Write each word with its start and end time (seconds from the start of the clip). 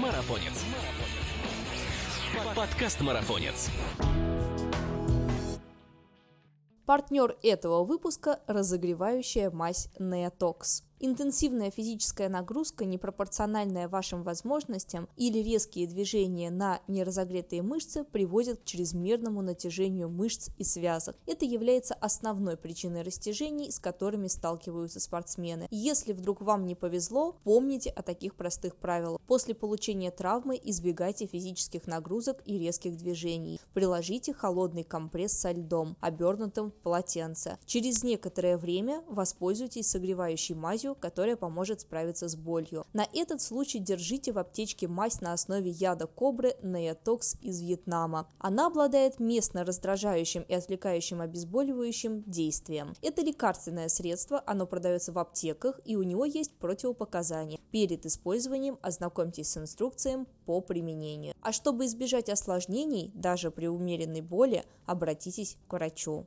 Марафонец. 0.00 0.64
Подкаст 2.56 3.02
Марафонец. 3.02 3.68
Партнер 6.86 7.36
этого 7.42 7.84
выпуска– 7.84 8.40
разогревающая 8.46 9.50
мазь 9.50 9.88
Neotox. 9.98 10.84
Интенсивная 11.04 11.72
физическая 11.72 12.28
нагрузка, 12.28 12.84
непропорциональная 12.84 13.88
вашим 13.88 14.22
возможностям 14.22 15.08
или 15.16 15.40
резкие 15.40 15.88
движения 15.88 16.48
на 16.48 16.80
неразогретые 16.86 17.60
мышцы 17.62 18.04
приводят 18.04 18.60
к 18.60 18.64
чрезмерному 18.64 19.42
натяжению 19.42 20.08
мышц 20.08 20.50
и 20.58 20.62
связок. 20.64 21.16
Это 21.26 21.44
является 21.44 21.94
основной 21.94 22.56
причиной 22.56 23.02
растяжений, 23.02 23.72
с 23.72 23.80
которыми 23.80 24.28
сталкиваются 24.28 25.00
спортсмены. 25.00 25.66
Если 25.72 26.12
вдруг 26.12 26.40
вам 26.40 26.66
не 26.66 26.76
повезло, 26.76 27.34
помните 27.42 27.90
о 27.90 28.02
таких 28.02 28.36
простых 28.36 28.76
правилах. 28.76 29.20
После 29.26 29.56
получения 29.56 30.12
травмы 30.12 30.60
избегайте 30.62 31.26
физических 31.26 31.88
нагрузок 31.88 32.40
и 32.44 32.60
резких 32.60 32.96
движений. 32.96 33.58
Приложите 33.74 34.32
холодный 34.32 34.84
компресс 34.84 35.32
со 35.32 35.50
льдом, 35.50 35.96
обернутым 36.00 36.70
в 36.70 36.74
полотенце. 36.74 37.58
Через 37.66 38.04
некоторое 38.04 38.56
время 38.56 39.02
воспользуйтесь 39.08 39.90
согревающей 39.90 40.54
мазью 40.54 40.91
которая 40.94 41.36
поможет 41.36 41.80
справиться 41.80 42.28
с 42.28 42.36
болью. 42.36 42.86
На 42.92 43.06
этот 43.12 43.40
случай 43.40 43.78
держите 43.78 44.32
в 44.32 44.38
аптечке 44.38 44.88
мазь 44.88 45.20
на 45.20 45.32
основе 45.32 45.70
яда 45.70 46.06
кобры 46.06 46.54
Неотокс 46.62 47.36
из 47.40 47.60
Вьетнама. 47.60 48.28
Она 48.38 48.66
обладает 48.66 49.20
местно 49.20 49.64
раздражающим 49.64 50.42
и 50.42 50.54
отвлекающим 50.54 51.20
обезболивающим 51.20 52.22
действием. 52.24 52.94
Это 53.02 53.22
лекарственное 53.22 53.88
средство, 53.88 54.42
оно 54.46 54.66
продается 54.66 55.12
в 55.12 55.18
аптеках 55.18 55.80
и 55.84 55.96
у 55.96 56.02
него 56.02 56.24
есть 56.24 56.52
противопоказания. 56.58 57.58
Перед 57.70 58.06
использованием 58.06 58.78
ознакомьтесь 58.82 59.50
с 59.50 59.56
инструкцией 59.56 60.26
по 60.46 60.60
применению. 60.60 61.34
А 61.40 61.52
чтобы 61.52 61.86
избежать 61.86 62.28
осложнений, 62.28 63.10
даже 63.14 63.50
при 63.50 63.66
умеренной 63.66 64.20
боли, 64.20 64.64
обратитесь 64.86 65.56
к 65.68 65.72
врачу. 65.72 66.26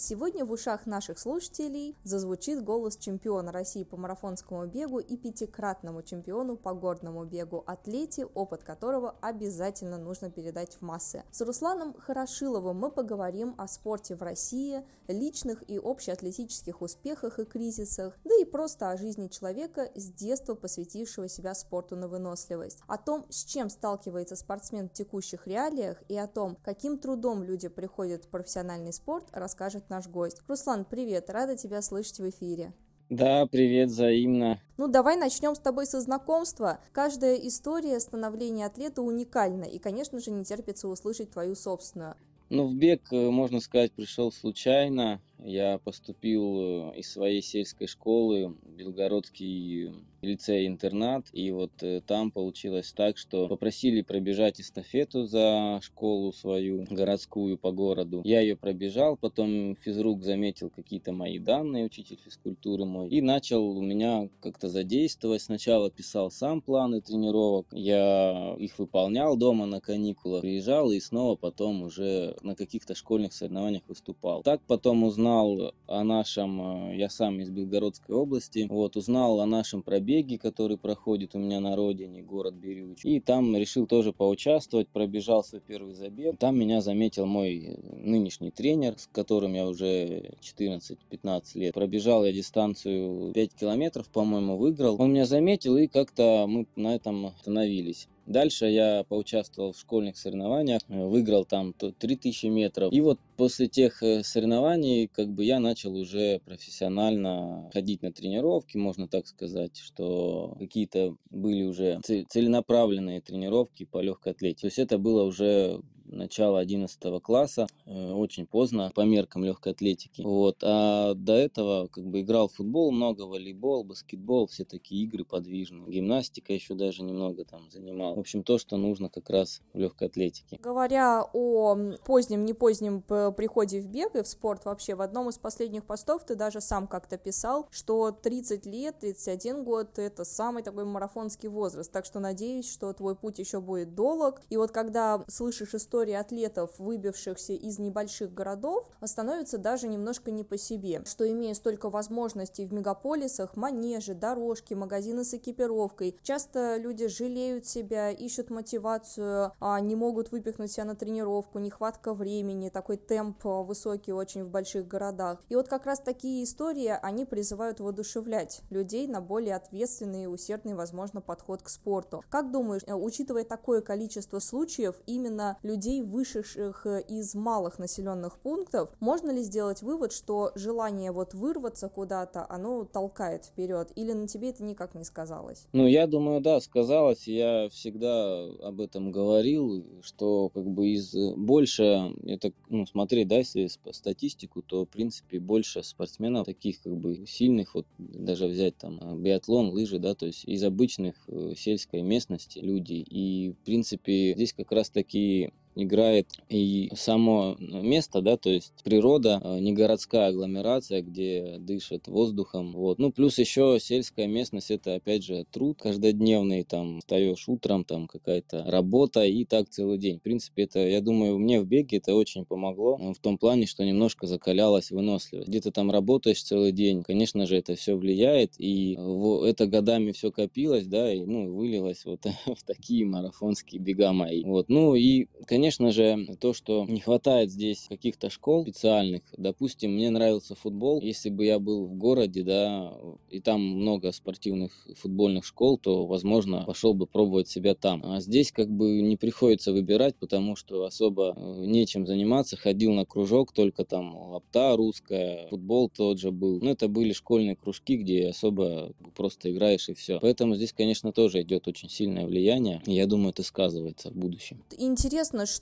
Сегодня 0.00 0.44
в 0.44 0.52
ушах 0.52 0.86
наших 0.86 1.18
слушателей 1.18 1.96
зазвучит 2.04 2.62
голос 2.62 2.96
чемпиона 2.96 3.50
России 3.50 3.82
по 3.82 3.96
марафонскому 3.96 4.64
бегу 4.64 5.00
и 5.00 5.16
пятикратному 5.16 6.04
чемпиону 6.04 6.56
по 6.56 6.72
горному 6.72 7.24
бегу, 7.24 7.64
атлете, 7.66 8.24
опыт 8.26 8.62
которого 8.62 9.16
обязательно 9.20 9.98
нужно 9.98 10.30
передать 10.30 10.76
в 10.76 10.82
массы. 10.82 11.24
С 11.32 11.40
Русланом 11.40 11.94
Хорошиловым 11.98 12.78
мы 12.78 12.92
поговорим 12.92 13.56
о 13.58 13.66
спорте 13.66 14.14
в 14.14 14.22
России, 14.22 14.86
личных 15.08 15.68
и 15.68 15.80
общеатлетических 15.82 16.80
успехах 16.80 17.40
и 17.40 17.44
кризисах, 17.44 18.16
да 18.22 18.36
и 18.40 18.44
просто 18.44 18.90
о 18.90 18.96
жизни 18.96 19.26
человека, 19.26 19.90
с 19.96 20.12
детства 20.12 20.54
посвятившего 20.54 21.28
себя 21.28 21.54
спорту 21.54 21.96
на 21.96 22.06
выносливость, 22.06 22.78
о 22.86 22.98
том, 22.98 23.26
с 23.30 23.42
чем 23.42 23.68
сталкивается 23.68 24.36
спортсмен 24.36 24.88
в 24.88 24.92
текущих 24.92 25.48
реалиях 25.48 26.00
и 26.06 26.16
о 26.16 26.28
том, 26.28 26.56
каким 26.62 26.98
трудом 26.98 27.42
люди 27.42 27.66
приходят 27.66 28.26
в 28.26 28.28
профессиональный 28.28 28.92
спорт, 28.92 29.26
расскажет 29.32 29.87
наш 29.90 30.06
гость. 30.06 30.42
Руслан, 30.48 30.84
привет, 30.84 31.30
рада 31.30 31.56
тебя 31.56 31.82
слышать 31.82 32.18
в 32.18 32.28
эфире. 32.28 32.72
Да, 33.10 33.46
привет, 33.46 33.88
взаимно. 33.88 34.60
Ну, 34.76 34.86
давай 34.86 35.16
начнем 35.16 35.54
с 35.54 35.58
тобой 35.58 35.86
со 35.86 36.00
знакомства. 36.00 36.78
Каждая 36.92 37.36
история 37.36 37.98
становления 38.00 38.66
атлета 38.66 39.00
уникальна, 39.00 39.64
и, 39.64 39.78
конечно 39.78 40.20
же, 40.20 40.30
не 40.30 40.44
терпится 40.44 40.88
услышать 40.88 41.30
твою 41.30 41.54
собственную. 41.54 42.16
Ну, 42.50 42.66
в 42.66 42.74
бег, 42.74 43.02
э, 43.10 43.30
можно 43.30 43.60
сказать, 43.60 43.92
пришел 43.92 44.30
случайно. 44.30 45.22
Я 45.44 45.78
поступил 45.78 46.92
э, 46.92 46.98
из 46.98 47.12
своей 47.12 47.42
сельской 47.42 47.86
школы 47.86 48.56
в 48.62 48.76
Белгородский 48.76 49.92
лицей-интернат, 50.20 51.26
и 51.32 51.52
вот 51.52 51.70
э, 51.80 52.00
там 52.04 52.32
получилось 52.32 52.92
так, 52.92 53.16
что 53.16 53.46
попросили 53.46 54.02
пробежать 54.02 54.60
эстафету 54.60 55.26
за 55.26 55.78
школу 55.80 56.32
свою, 56.32 56.86
городскую 56.90 57.56
по 57.56 57.70
городу. 57.70 58.22
Я 58.24 58.40
ее 58.40 58.56
пробежал, 58.56 59.16
потом 59.16 59.76
физрук 59.76 60.24
заметил 60.24 60.70
какие-то 60.70 61.12
мои 61.12 61.38
данные, 61.38 61.86
учитель 61.86 62.18
физкультуры 62.24 62.84
мой, 62.84 63.08
и 63.08 63.20
начал 63.20 63.64
у 63.64 63.82
меня 63.82 64.28
как-то 64.40 64.68
задействовать. 64.68 65.42
Сначала 65.42 65.88
писал 65.88 66.32
сам 66.32 66.60
планы 66.60 67.00
тренировок, 67.00 67.66
я 67.70 68.56
их 68.58 68.76
выполнял 68.78 69.36
дома 69.36 69.66
на 69.66 69.80
каникулах, 69.80 70.42
приезжал 70.42 70.90
и 70.90 70.98
снова 70.98 71.36
потом 71.36 71.82
уже 71.82 72.36
на 72.42 72.56
каких-то 72.56 72.96
школьных 72.96 73.32
соревнованиях 73.32 73.82
выступал. 73.86 74.42
Так 74.42 74.60
потом 74.66 75.04
узнал 75.04 75.27
о 75.28 76.04
нашем, 76.04 76.90
э, 76.90 76.96
я 76.96 77.08
сам 77.08 77.40
из 77.40 77.50
Белгородской 77.50 78.14
области, 78.14 78.66
вот, 78.68 78.96
узнал 78.96 79.40
о 79.40 79.46
нашем 79.46 79.82
пробеге 79.82 80.38
который 80.38 80.78
проходит 80.78 81.34
у 81.34 81.38
меня 81.38 81.60
на 81.60 81.76
родине, 81.76 82.22
город 82.22 82.54
Бирюч. 82.54 83.04
И 83.04 83.20
там 83.20 83.56
решил 83.56 83.86
тоже 83.86 84.12
поучаствовать, 84.12 84.88
пробежал 84.88 85.44
свой 85.44 85.60
первый 85.60 85.94
забег. 85.94 86.38
Там 86.38 86.58
меня 86.58 86.80
заметил 86.80 87.26
мой 87.26 87.78
нынешний 87.92 88.50
тренер, 88.50 88.98
с 88.98 89.06
которым 89.06 89.54
я 89.54 89.66
уже 89.66 90.34
14-15 90.40 91.42
лет. 91.54 91.74
Пробежал 91.74 92.24
я 92.24 92.32
дистанцию 92.32 93.32
5 93.32 93.54
километров, 93.54 94.08
по-моему, 94.08 94.56
выиграл. 94.56 95.00
Он 95.00 95.12
меня 95.12 95.26
заметил, 95.26 95.76
и 95.76 95.86
как-то 95.86 96.46
мы 96.48 96.66
на 96.76 96.94
этом 96.94 97.26
остановились. 97.26 98.08
Дальше 98.28 98.66
я 98.66 99.04
поучаствовал 99.08 99.72
в 99.72 99.78
школьных 99.78 100.18
соревнованиях, 100.18 100.82
э, 100.88 101.06
выиграл 101.06 101.46
там 101.46 101.72
3000 101.72 102.46
метров. 102.46 102.92
И 102.92 103.00
вот 103.00 103.18
после 103.38 103.68
тех 103.68 104.02
э, 104.02 104.22
соревнований 104.22 105.08
как 105.08 105.28
бы 105.30 105.44
я 105.44 105.60
начал 105.60 105.96
уже 105.96 106.40
профессионально 106.44 107.70
ходить 107.72 108.02
на 108.02 108.12
тренировки, 108.12 108.76
можно 108.76 109.08
так 109.08 109.26
сказать, 109.26 109.78
что 109.78 110.54
какие-то 110.58 111.16
были 111.30 111.62
уже 111.62 112.00
целенаправленные 112.02 113.22
тренировки 113.22 113.84
по 113.84 114.02
легкой 114.02 114.32
атлетике. 114.32 114.60
То 114.60 114.66
есть 114.66 114.78
это 114.78 114.98
было 114.98 115.22
уже 115.22 115.80
начало 116.10 116.58
11 116.58 117.20
класса, 117.20 117.66
э, 117.86 118.12
очень 118.12 118.46
поздно 118.46 118.90
по 118.94 119.02
меркам 119.02 119.44
легкой 119.44 119.72
атлетики. 119.72 120.22
Вот. 120.22 120.58
А 120.62 121.14
до 121.14 121.34
этого 121.34 121.88
как 121.88 122.04
бы 122.04 122.20
играл 122.20 122.48
в 122.48 122.54
футбол 122.54 122.90
много, 122.90 123.22
волейбол, 123.22 123.84
баскетбол, 123.84 124.46
все 124.46 124.64
такие 124.64 125.04
игры 125.04 125.24
подвижные. 125.24 125.88
Гимнастика 125.88 126.52
еще 126.52 126.74
даже 126.74 127.02
немного 127.02 127.44
там 127.44 127.70
занимал. 127.70 128.14
В 128.14 128.20
общем, 128.20 128.42
то, 128.42 128.58
что 128.58 128.76
нужно 128.76 129.08
как 129.08 129.30
раз 129.30 129.60
в 129.72 129.78
легкой 129.78 130.08
атлетике. 130.08 130.58
Говоря 130.62 131.24
о 131.32 131.76
позднем, 132.04 132.44
не 132.44 132.54
позднем 132.54 133.02
приходе 133.02 133.80
в 133.80 133.88
бег 133.88 134.16
и 134.16 134.22
в 134.22 134.28
спорт 134.28 134.64
вообще, 134.64 134.94
в 134.94 135.02
одном 135.02 135.28
из 135.28 135.38
последних 135.38 135.84
постов 135.84 136.24
ты 136.24 136.34
даже 136.34 136.60
сам 136.60 136.86
как-то 136.86 137.18
писал, 137.18 137.66
что 137.70 138.10
30 138.10 138.66
лет, 138.66 138.98
31 139.00 139.64
год— 139.64 139.88
это 139.98 140.24
самый 140.24 140.62
такой 140.62 140.84
марафонский 140.84 141.48
возраст. 141.48 141.90
Так 141.92 142.04
что 142.04 142.20
надеюсь, 142.20 142.70
что 142.70 142.92
твой 142.92 143.14
путь 143.14 143.38
еще 143.38 143.60
будет 143.60 143.94
долг. 143.94 144.40
И 144.50 144.56
вот 144.56 144.70
когда 144.70 145.22
слышишь 145.28 145.74
историю 145.74 145.97
истории 145.98 146.14
атлетов, 146.14 146.70
выбившихся 146.78 147.54
из 147.54 147.80
небольших 147.80 148.32
городов, 148.32 148.88
становится 149.04 149.58
даже 149.58 149.88
немножко 149.88 150.30
не 150.30 150.44
по 150.44 150.56
себе, 150.56 151.02
что 151.04 151.28
имея 151.28 151.54
столько 151.54 151.90
возможностей 151.90 152.66
в 152.66 152.72
мегаполисах, 152.72 153.56
манежи, 153.56 154.14
дорожки, 154.14 154.74
магазины 154.74 155.24
с 155.24 155.34
экипировкой, 155.34 156.16
часто 156.22 156.76
люди 156.76 157.08
жалеют 157.08 157.66
себя, 157.66 158.12
ищут 158.12 158.50
мотивацию, 158.50 159.50
а 159.58 159.80
не 159.80 159.96
могут 159.96 160.30
выпихнуть 160.30 160.70
себя 160.70 160.84
на 160.84 160.94
тренировку, 160.94 161.58
нехватка 161.58 162.14
времени, 162.14 162.68
такой 162.68 162.96
темп 162.96 163.44
высокий 163.44 164.12
очень 164.12 164.44
в 164.44 164.50
больших 164.50 164.86
городах. 164.86 165.40
И 165.48 165.56
вот 165.56 165.66
как 165.66 165.84
раз 165.84 165.98
такие 165.98 166.44
истории, 166.44 166.96
они 167.02 167.24
призывают 167.24 167.80
воодушевлять 167.80 168.60
людей 168.70 169.08
на 169.08 169.20
более 169.20 169.56
ответственный 169.56 170.24
и 170.24 170.26
усердный, 170.26 170.74
возможно, 170.74 171.20
подход 171.20 171.62
к 171.62 171.68
спорту. 171.68 172.22
Как 172.30 172.52
думаешь, 172.52 172.82
э, 172.86 172.94
учитывая 172.94 173.42
такое 173.42 173.80
количество 173.80 174.38
случаев, 174.38 174.94
именно 175.06 175.58
людей 175.64 175.87
людей, 175.88 176.02
вышедших 176.02 176.86
э, 176.86 177.02
из 177.08 177.34
малых 177.34 177.78
населенных 177.78 178.38
пунктов, 178.38 178.90
можно 179.00 179.30
ли 179.30 179.42
сделать 179.42 179.82
вывод, 179.82 180.12
что 180.12 180.52
желание 180.54 181.12
вот 181.12 181.34
вырваться 181.34 181.88
куда-то, 181.88 182.46
оно 182.48 182.84
толкает 182.84 183.44
вперед, 183.44 183.90
или 183.96 184.12
на 184.12 184.28
тебе 184.28 184.50
это 184.50 184.62
никак 184.62 184.94
не 184.94 185.04
сказалось? 185.04 185.66
Ну, 185.72 185.86
я 185.86 186.06
думаю, 186.06 186.40
да, 186.40 186.60
сказалось. 186.60 187.26
Я 187.26 187.68
всегда 187.70 188.44
об 188.62 188.80
этом 188.80 189.10
говорил, 189.12 189.84
что 190.02 190.50
как 190.50 190.66
бы 190.66 190.88
из 190.88 191.14
э, 191.14 191.34
больше, 191.36 192.14
это, 192.24 192.52
ну, 192.68 192.86
смотреть, 192.86 193.28
да, 193.28 193.38
если 193.38 193.68
статистику, 193.92 194.62
то, 194.62 194.84
в 194.84 194.88
принципе, 194.88 195.40
больше 195.40 195.82
спортсменов 195.82 196.46
таких 196.46 196.82
как 196.82 196.96
бы 196.96 197.26
сильных, 197.26 197.74
вот 197.74 197.86
даже 197.98 198.46
взять 198.46 198.76
там 198.76 198.98
э, 199.00 199.16
биатлон, 199.16 199.70
лыжи, 199.70 199.98
да, 199.98 200.14
то 200.14 200.26
есть 200.26 200.44
из 200.44 200.62
обычных 200.62 201.14
сельской 201.56 202.02
местности 202.02 202.58
люди. 202.58 202.94
И, 202.94 203.52
в 203.52 203.64
принципе, 203.64 204.34
здесь 204.34 204.52
как 204.52 204.72
раз 204.72 204.90
таки 204.90 205.52
играет 205.78 206.26
и 206.48 206.90
само 206.94 207.56
место, 207.58 208.20
да, 208.20 208.36
то 208.36 208.50
есть 208.50 208.72
природа, 208.84 209.40
э, 209.42 209.58
не 209.60 209.72
городская 209.72 210.28
агломерация, 210.28 211.02
где 211.02 211.56
дышит 211.58 212.08
воздухом, 212.08 212.72
вот. 212.72 212.98
Ну, 212.98 213.12
плюс 213.12 213.38
еще 213.38 213.78
сельская 213.80 214.26
местность, 214.26 214.70
это, 214.70 214.96
опять 214.96 215.24
же, 215.24 215.46
труд 215.50 215.78
каждодневный, 215.80 216.64
там, 216.64 216.98
встаешь 217.00 217.48
утром, 217.48 217.84
там, 217.84 218.08
какая-то 218.08 218.64
работа, 218.64 219.24
и 219.24 219.44
так 219.44 219.68
целый 219.68 219.98
день. 219.98 220.18
В 220.18 220.22
принципе, 220.22 220.64
это, 220.64 220.80
я 220.80 221.00
думаю, 221.00 221.38
мне 221.38 221.60
в 221.60 221.66
беге 221.66 221.98
это 221.98 222.14
очень 222.14 222.44
помогло, 222.44 222.96
в 222.96 223.18
том 223.20 223.38
плане, 223.38 223.66
что 223.66 223.84
немножко 223.84 224.26
закалялась 224.26 224.90
выносливость. 224.90 225.48
Где 225.48 225.60
ты 225.60 225.70
там 225.70 225.90
работаешь 225.90 226.42
целый 226.42 226.72
день, 226.72 227.02
конечно 227.02 227.46
же, 227.46 227.56
это 227.56 227.76
все 227.76 227.96
влияет, 227.96 228.54
и 228.58 228.98
это 229.44 229.66
годами 229.66 230.12
все 230.12 230.32
копилось, 230.32 230.86
да, 230.86 231.12
и, 231.12 231.24
ну, 231.24 231.54
вылилось 231.54 232.04
вот 232.04 232.24
в 232.46 232.64
такие 232.66 233.06
марафонские 233.06 233.80
бега 233.80 234.12
мои. 234.12 234.44
Вот. 234.44 234.68
Ну 234.68 234.94
и, 234.94 235.26
конечно 235.46 235.67
же, 235.70 236.36
то, 236.40 236.52
что 236.52 236.84
не 236.86 237.00
хватает 237.00 237.50
здесь 237.50 237.86
каких-то 237.88 238.30
школ 238.30 238.62
специальных. 238.62 239.22
Допустим, 239.36 239.94
мне 239.94 240.10
нравился 240.10 240.54
футбол. 240.54 241.00
Если 241.00 241.30
бы 241.30 241.44
я 241.44 241.58
был 241.58 241.86
в 241.86 241.94
городе, 241.94 242.42
да, 242.42 242.92
и 243.30 243.40
там 243.40 243.60
много 243.60 244.12
спортивных 244.12 244.72
футбольных 244.96 245.44
школ, 245.44 245.78
то, 245.78 246.06
возможно, 246.06 246.64
пошел 246.66 246.94
бы 246.94 247.06
пробовать 247.06 247.48
себя 247.48 247.74
там. 247.74 248.02
А 248.04 248.20
здесь 248.20 248.52
как 248.52 248.70
бы 248.70 249.00
не 249.00 249.16
приходится 249.16 249.72
выбирать, 249.72 250.16
потому 250.16 250.56
что 250.56 250.84
особо 250.84 251.34
э, 251.36 251.64
нечем 251.66 252.06
заниматься. 252.06 252.56
Ходил 252.56 252.92
на 252.92 253.04
кружок, 253.04 253.52
только 253.52 253.84
там 253.84 254.16
лапта 254.16 254.76
русская, 254.76 255.48
футбол 255.48 255.90
тот 255.90 256.18
же 256.18 256.30
был. 256.30 256.60
Ну, 256.60 256.70
это 256.70 256.88
были 256.88 257.12
школьные 257.12 257.56
кружки, 257.56 257.96
где 257.96 258.28
особо 258.28 258.92
просто 259.16 259.50
играешь 259.50 259.88
и 259.88 259.94
все. 259.94 260.18
Поэтому 260.20 260.54
здесь, 260.54 260.72
конечно, 260.72 261.12
тоже 261.12 261.42
идет 261.42 261.68
очень 261.68 261.88
сильное 261.88 262.26
влияние. 262.26 262.82
Я 262.86 263.06
думаю, 263.06 263.30
это 263.30 263.42
сказывается 263.42 264.10
в 264.10 264.14
будущем. 264.14 264.62
Интересно, 264.78 265.46
что 265.46 265.57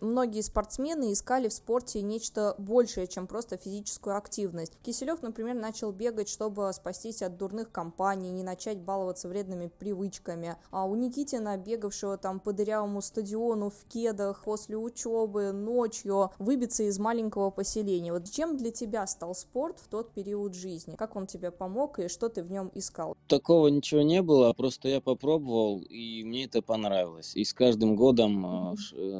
многие 0.00 0.42
спортсмены 0.42 1.12
искали 1.12 1.48
в 1.48 1.52
спорте 1.52 2.02
нечто 2.02 2.54
большее, 2.58 3.06
чем 3.06 3.26
просто 3.26 3.56
физическую 3.56 4.16
активность. 4.16 4.72
Киселев, 4.82 5.22
например, 5.22 5.54
начал 5.54 5.92
бегать, 5.92 6.28
чтобы 6.28 6.70
спастись 6.72 7.22
от 7.22 7.36
дурных 7.36 7.70
компаний, 7.70 8.30
не 8.30 8.42
начать 8.42 8.78
баловаться 8.78 9.28
вредными 9.28 9.68
привычками. 9.78 10.56
А 10.70 10.84
у 10.84 10.94
Никитина, 10.94 11.56
бегавшего 11.56 12.16
там 12.16 12.40
по 12.40 12.52
дырявому 12.52 13.00
стадиону 13.02 13.70
в 13.70 13.84
кедах 13.88 14.42
после 14.44 14.76
учебы, 14.76 15.52
ночью, 15.52 16.30
выбиться 16.38 16.84
из 16.84 16.98
маленького 16.98 17.50
поселения. 17.50 18.12
Вот 18.12 18.30
чем 18.30 18.56
для 18.56 18.70
тебя 18.70 19.06
стал 19.06 19.34
спорт 19.34 19.78
в 19.80 19.88
тот 19.88 20.12
период 20.12 20.54
жизни? 20.54 20.96
Как 20.96 21.16
он 21.16 21.26
тебе 21.26 21.50
помог 21.50 21.98
и 21.98 22.08
что 22.08 22.28
ты 22.28 22.42
в 22.42 22.50
нем 22.50 22.70
искал? 22.74 23.16
Такого 23.28 23.68
ничего 23.68 24.02
не 24.02 24.22
было, 24.22 24.52
просто 24.52 24.88
я 24.88 25.00
попробовал, 25.00 25.80
и 25.80 26.22
мне 26.24 26.44
это 26.44 26.62
понравилось. 26.62 27.34
И 27.34 27.44
с 27.44 27.52
каждым 27.52 27.96
годом 27.96 28.46
mm-hmm. 28.46 28.76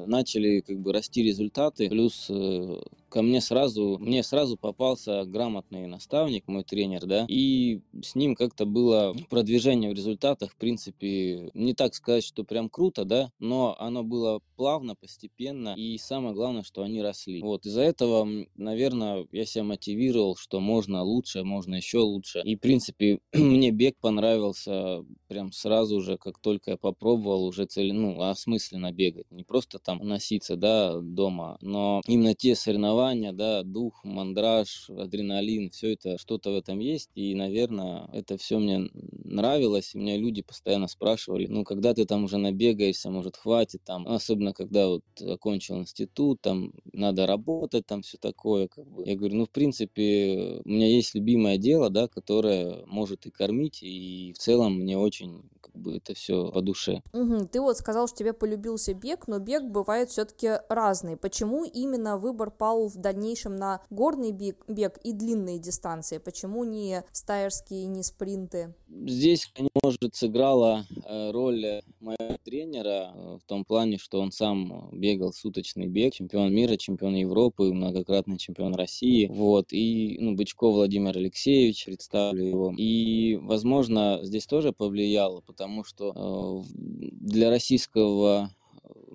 Начали 0.06 0.60
как 0.60 0.78
бы 0.80 0.92
расти 0.92 1.22
результаты, 1.22 1.88
плюс 1.88 2.26
э, 2.28 2.80
ко 3.08 3.22
мне 3.22 3.40
сразу, 3.40 3.96
мне 3.98 4.22
сразу 4.22 4.56
попался 4.56 5.24
грамотный 5.24 5.86
наставник, 5.86 6.46
мой 6.48 6.64
тренер, 6.64 7.06
да, 7.06 7.24
и 7.28 7.80
с 8.02 8.14
ним 8.14 8.34
как-то 8.34 8.66
было 8.66 9.14
продвижение 9.30 9.90
в 9.90 9.94
результатах, 9.94 10.52
в 10.52 10.56
принципе, 10.56 11.50
не 11.54 11.74
так 11.74 11.94
сказать, 11.94 12.24
что 12.24 12.44
прям 12.44 12.68
круто, 12.68 13.04
да, 13.04 13.30
но 13.38 13.76
оно 13.78 14.02
было 14.02 14.40
плавно, 14.56 14.94
постепенно, 14.94 15.74
и 15.76 15.96
самое 15.98 16.34
главное, 16.34 16.62
что 16.62 16.82
они 16.82 17.00
росли. 17.00 17.40
Вот, 17.42 17.64
из-за 17.66 17.82
этого, 17.82 18.28
наверное, 18.56 19.26
я 19.32 19.46
себя 19.46 19.64
мотивировал, 19.64 20.36
что 20.36 20.60
можно 20.60 21.02
лучше, 21.02 21.44
можно 21.44 21.76
еще 21.76 21.98
лучше. 21.98 22.42
И, 22.44 22.56
в 22.56 22.60
принципе, 22.60 23.20
мне 23.32 23.70
бег 23.70 23.96
понравился 24.00 25.04
прям 25.28 25.52
сразу 25.52 26.00
же, 26.00 26.18
как 26.18 26.38
только 26.38 26.72
я 26.72 26.76
попробовал 26.76 27.44
уже 27.44 27.66
цель, 27.66 27.92
ну, 27.92 28.20
осмысленно 28.20 28.92
бегать, 28.92 29.30
не 29.30 29.44
просто 29.44 29.78
там 29.86 29.98
носиться, 29.98 30.56
да, 30.56 31.00
дома, 31.00 31.58
но 31.60 32.02
именно 32.06 32.34
те 32.34 32.56
соревнования, 32.56 33.32
да, 33.32 33.62
дух, 33.62 34.04
мандраж, 34.04 34.90
адреналин, 34.90 35.70
все 35.70 35.92
это, 35.92 36.18
что-то 36.18 36.50
в 36.50 36.56
этом 36.56 36.80
есть. 36.80 37.10
И, 37.14 37.34
наверное, 37.34 38.08
это 38.12 38.36
все 38.36 38.58
мне 38.58 38.90
нравилось. 38.92 39.94
И 39.94 39.98
меня 39.98 40.16
люди 40.16 40.42
постоянно 40.42 40.88
спрашивали, 40.88 41.46
ну, 41.46 41.64
когда 41.64 41.94
ты 41.94 42.04
там 42.04 42.24
уже 42.24 42.36
набегаешься, 42.36 43.10
может, 43.10 43.36
хватит 43.36 43.82
там. 43.84 44.06
Особенно, 44.08 44.52
когда 44.52 44.88
вот 44.88 45.04
окончил 45.20 45.76
институт, 45.76 46.40
там, 46.40 46.72
надо 46.92 47.26
работать, 47.26 47.86
там, 47.86 48.02
все 48.02 48.18
такое. 48.18 48.66
Как 48.66 48.86
бы. 48.86 49.04
Я 49.06 49.16
говорю, 49.16 49.36
ну, 49.36 49.46
в 49.46 49.50
принципе, 49.50 50.60
у 50.64 50.68
меня 50.68 50.88
есть 50.88 51.14
любимое 51.14 51.58
дело, 51.58 51.90
да, 51.90 52.08
которое 52.08 52.84
может 52.86 53.26
и 53.26 53.30
кормить, 53.30 53.82
и 53.82 54.32
в 54.34 54.38
целом 54.38 54.80
мне 54.80 54.98
очень 54.98 55.42
бы 55.76 55.96
это 55.96 56.14
все 56.14 56.50
по 56.50 56.60
душе. 56.60 57.02
Угу. 57.12 57.46
Ты 57.52 57.60
вот 57.60 57.76
сказал, 57.76 58.08
что 58.08 58.18
тебе 58.18 58.32
полюбился 58.32 58.94
бег, 58.94 59.28
но 59.28 59.38
бег 59.38 59.64
бывает 59.76 60.08
все-таки 60.08 60.52
разный. 60.70 61.18
Почему 61.18 61.64
именно 61.64 62.16
выбор 62.16 62.50
пал 62.50 62.88
в 62.88 62.96
дальнейшем 62.96 63.56
на 63.56 63.82
горный 63.90 64.32
бег, 64.32 64.64
бег 64.68 64.98
и 65.04 65.12
длинные 65.12 65.58
дистанции? 65.58 66.16
Почему 66.16 66.64
не 66.64 67.04
стайерские, 67.12 67.84
не 67.84 68.02
спринты? 68.02 68.74
Здесь, 68.88 69.52
может, 69.82 70.14
сыграла 70.14 70.86
э, 71.04 71.30
роль 71.30 71.82
моего 72.00 72.38
тренера 72.42 73.12
э, 73.14 73.38
в 73.38 73.46
том 73.46 73.66
плане, 73.66 73.98
что 73.98 74.20
он 74.20 74.32
сам 74.32 74.88
бегал 74.92 75.34
суточный 75.34 75.88
бег, 75.88 76.14
чемпион 76.14 76.54
мира, 76.54 76.76
чемпион 76.78 77.14
Европы, 77.14 77.64
многократный 77.64 78.38
чемпион 78.38 78.74
России. 78.74 79.26
Вот. 79.26 79.74
И 79.74 80.16
ну, 80.20 80.34
Бычков 80.36 80.74
Владимир 80.76 81.18
Алексеевич, 81.18 81.84
представлю 81.84 82.44
его. 82.46 82.74
И, 82.78 83.36
возможно, 83.42 84.20
здесь 84.22 84.46
тоже 84.46 84.72
повлияло, 84.72 85.42
потому 85.42 85.84
что 85.84 86.64
э, 86.64 86.74
для 86.74 87.50
российского 87.50 88.50